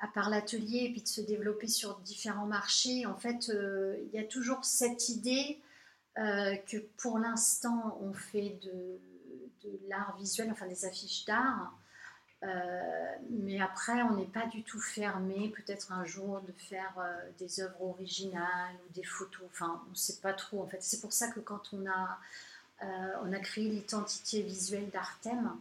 [0.00, 4.18] à part l'atelier et puis de se développer sur différents marchés, en fait, il y
[4.18, 5.60] a toujours cette idée
[6.18, 8.98] euh, que pour l'instant on fait de,
[9.88, 11.72] l'art visuel, enfin des affiches d'art.
[12.42, 17.30] Euh, mais après, on n'est pas du tout fermé, peut-être un jour de faire euh,
[17.38, 19.46] des œuvres originales ou des photos.
[19.50, 20.62] Enfin, on ne sait pas trop.
[20.62, 22.18] En fait, c'est pour ça que quand on a,
[23.22, 25.52] on a créé l'identité visuelle d'Artem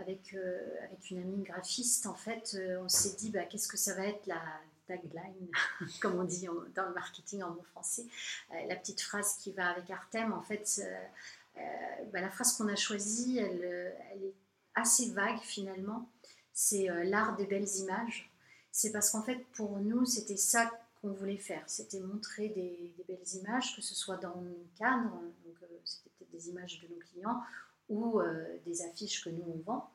[0.00, 0.36] avec,
[0.84, 4.26] avec une amie graphiste, en fait, on s'est dit, bah, qu'est-ce que ça va être
[4.26, 4.42] la
[4.90, 5.48] tagline,
[6.00, 8.06] comme on dit dans le marketing en bon français,
[8.52, 12.56] euh, la petite phrase qui va avec Artem, en fait, euh, euh, bah, la phrase
[12.56, 14.34] qu'on a choisie, elle, est
[14.74, 16.08] assez vague finalement.
[16.52, 18.30] C'est l'art des belles images.
[18.72, 20.70] C'est parce qu'en fait, pour nous, c'était ça
[21.00, 21.62] qu'on voulait faire.
[21.66, 25.10] C'était montrer des, belles images, que ce soit dans nos cadres,
[25.44, 27.42] donc c'était peut-être des images de nos clients,
[27.88, 28.20] ou
[28.64, 29.90] des affiches que nous on vend,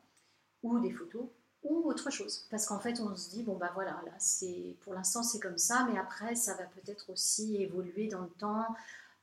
[0.62, 1.26] ou des photos,
[1.68, 2.46] ou autre chose.
[2.50, 5.58] Parce qu'en fait, on se dit, bon, bah voilà, là, c'est, pour l'instant, c'est comme
[5.58, 8.66] ça, mais après, ça va peut-être aussi évoluer dans le temps.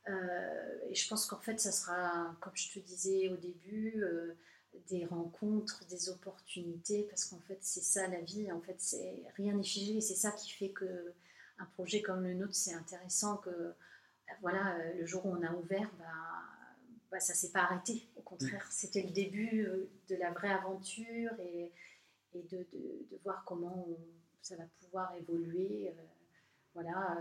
[0.08, 4.04] et je pense qu'en fait, ça sera, comme je te disais au début,
[4.88, 8.50] des rencontres, des opportunités, parce qu'en fait, c'est ça la vie.
[8.52, 9.96] En fait, c'est rien n'est figé.
[9.96, 11.12] Et c'est ça qui fait que
[11.58, 13.36] un projet comme le nôtre, c'est intéressant.
[13.38, 13.74] Que
[14.40, 16.04] voilà, le jour où on a ouvert, bah,
[17.10, 18.06] bah ça s'est pas arrêté.
[18.16, 19.68] Au contraire, c'était le début
[20.08, 21.70] de la vraie aventure et,
[22.34, 23.86] et de, de, voir comment
[24.42, 25.92] ça va pouvoir évoluer.
[26.74, 27.18] Voilà,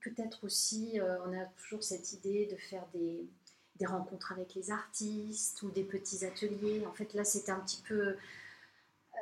[0.00, 3.26] peut-être aussi, on a toujours cette idée de faire des,
[3.78, 6.84] des rencontres avec les artistes ou des petits ateliers.
[6.86, 8.16] En fait, là, c'était un petit peu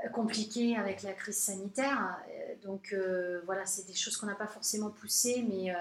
[0.05, 2.19] euh, compliqué avec la crise sanitaire.
[2.29, 5.75] Euh, donc euh, voilà, c'est des choses qu'on n'a pas forcément poussées, mais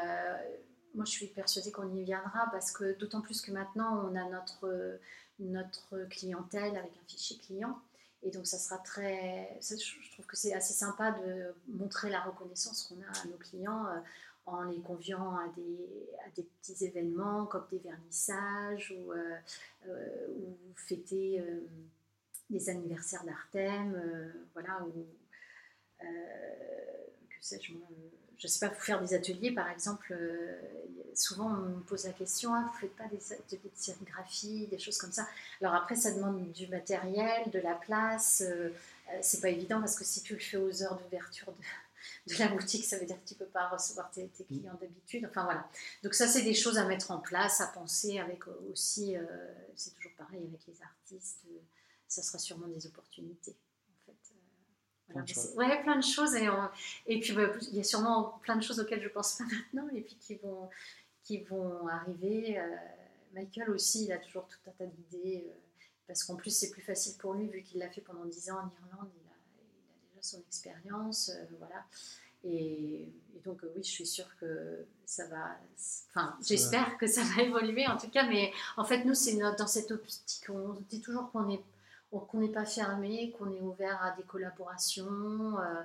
[0.93, 4.29] moi je suis persuadée qu'on y viendra parce que d'autant plus que maintenant on a
[4.29, 4.99] notre,
[5.39, 7.77] notre clientèle avec un fichier client.
[8.25, 9.57] Et donc ça sera très...
[9.61, 13.85] je trouve que c'est assez sympa de montrer la reconnaissance qu'on a à nos clients
[14.45, 19.37] en les conviant à des, à des petits événements comme des vernissages ou, euh,
[19.87, 20.27] euh,
[20.75, 21.61] fêter euh,
[22.49, 25.07] des anniversaires d'Artem, voilà, ou
[25.99, 27.73] que sais-je,
[28.37, 30.15] je ne sais pas, faire des ateliers par exemple.
[31.13, 34.67] souvent on me pose la question, ah, vous ne faites pas des ateliers de sérigraphie,
[34.67, 35.27] des choses comme ça.
[35.61, 38.43] Alors après, ça demande du matériel, de la place.
[39.21, 41.53] c'est pas évident parce que si tu le fais aux heures d'ouverture
[42.27, 45.25] de la boutique, ça veut dire que tu ne peux pas recevoir tes, clients d'habitude.
[45.29, 45.67] Enfin voilà.
[46.03, 49.23] Donc ça, c'est des choses à mettre en place, à penser avec aussi, euh,
[49.75, 51.59] c'est toujours pareil avec les artistes, euh,
[52.07, 53.55] ça sera sûrement des opportunités.
[55.13, 55.19] Fait.
[55.19, 55.75] Euh, voilà.
[55.75, 56.35] ouais, plein de choses.
[56.35, 56.47] Et,
[57.07, 59.45] et puis bah, il y a sûrement plein de choses auxquelles je ne pense pas
[59.45, 60.69] maintenant et puis qui vont,
[61.23, 62.61] qui vont arriver.
[63.33, 65.45] Michael aussi, il a toujours tout un tas d'idées.
[66.07, 68.55] parce qu'en plus, c'est plus facile pour lui, vu qu'il l'a fait pendant 10 ans
[68.55, 69.09] en Irlande
[70.25, 71.85] son expérience, euh, voilà.
[72.43, 73.09] Et,
[73.43, 75.57] donc oui, je suis sûre que ça va.
[76.09, 78.27] Enfin, j'espère que ça va évoluer en tout cas.
[78.27, 81.61] Mais en fait, nous, c'est dans cette optique, on dit toujours qu'on est
[82.09, 85.83] qu'on n'est pas fermé, qu'on est ouvert à des collaborations, euh,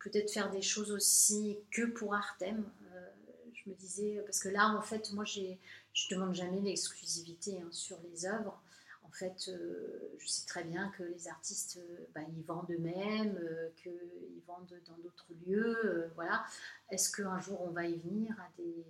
[0.00, 2.64] peut-être faire des choses aussi que pour Artem.
[2.92, 3.06] Euh,
[3.54, 7.68] je me disais, parce que là, en fait, moi, je ne demande jamais l'exclusivité hein,
[7.70, 8.60] sur les œuvres
[9.04, 11.80] en fait, euh, je sais très bien que les artistes,
[12.14, 13.38] bah, ils vendent eux-mêmes,
[13.76, 16.10] qu'ils vendent dans d'autres lieux.
[16.16, 16.44] voilà.
[16.90, 18.84] Est-ce qu'un jour on va y venir à des,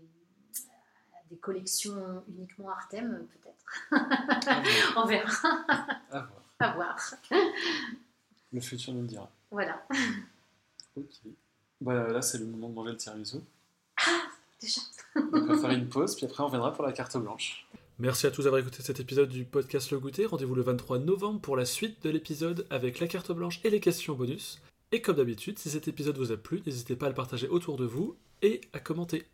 [1.30, 3.28] des collections uniquement Artem?
[3.34, 4.96] Peut-être.
[4.96, 5.64] on verra.
[6.10, 6.45] Voir.
[6.58, 6.98] À voir.
[8.52, 9.30] Le futur nous le dira.
[9.50, 9.86] Voilà.
[10.96, 11.10] Ok.
[11.80, 13.36] Bah, là, c'est le moment de manger le tiramisu.
[13.98, 14.22] Ah,
[14.60, 14.80] déjà.
[15.16, 17.66] on va faire une pause, puis après, on viendra pour la carte blanche.
[17.98, 20.26] Merci à tous d'avoir écouté cet épisode du podcast Le Goûter.
[20.26, 23.80] Rendez-vous le 23 novembre pour la suite de l'épisode avec la carte blanche et les
[23.80, 24.60] questions bonus.
[24.92, 27.76] Et comme d'habitude, si cet épisode vous a plu, n'hésitez pas à le partager autour
[27.76, 29.26] de vous et à commenter.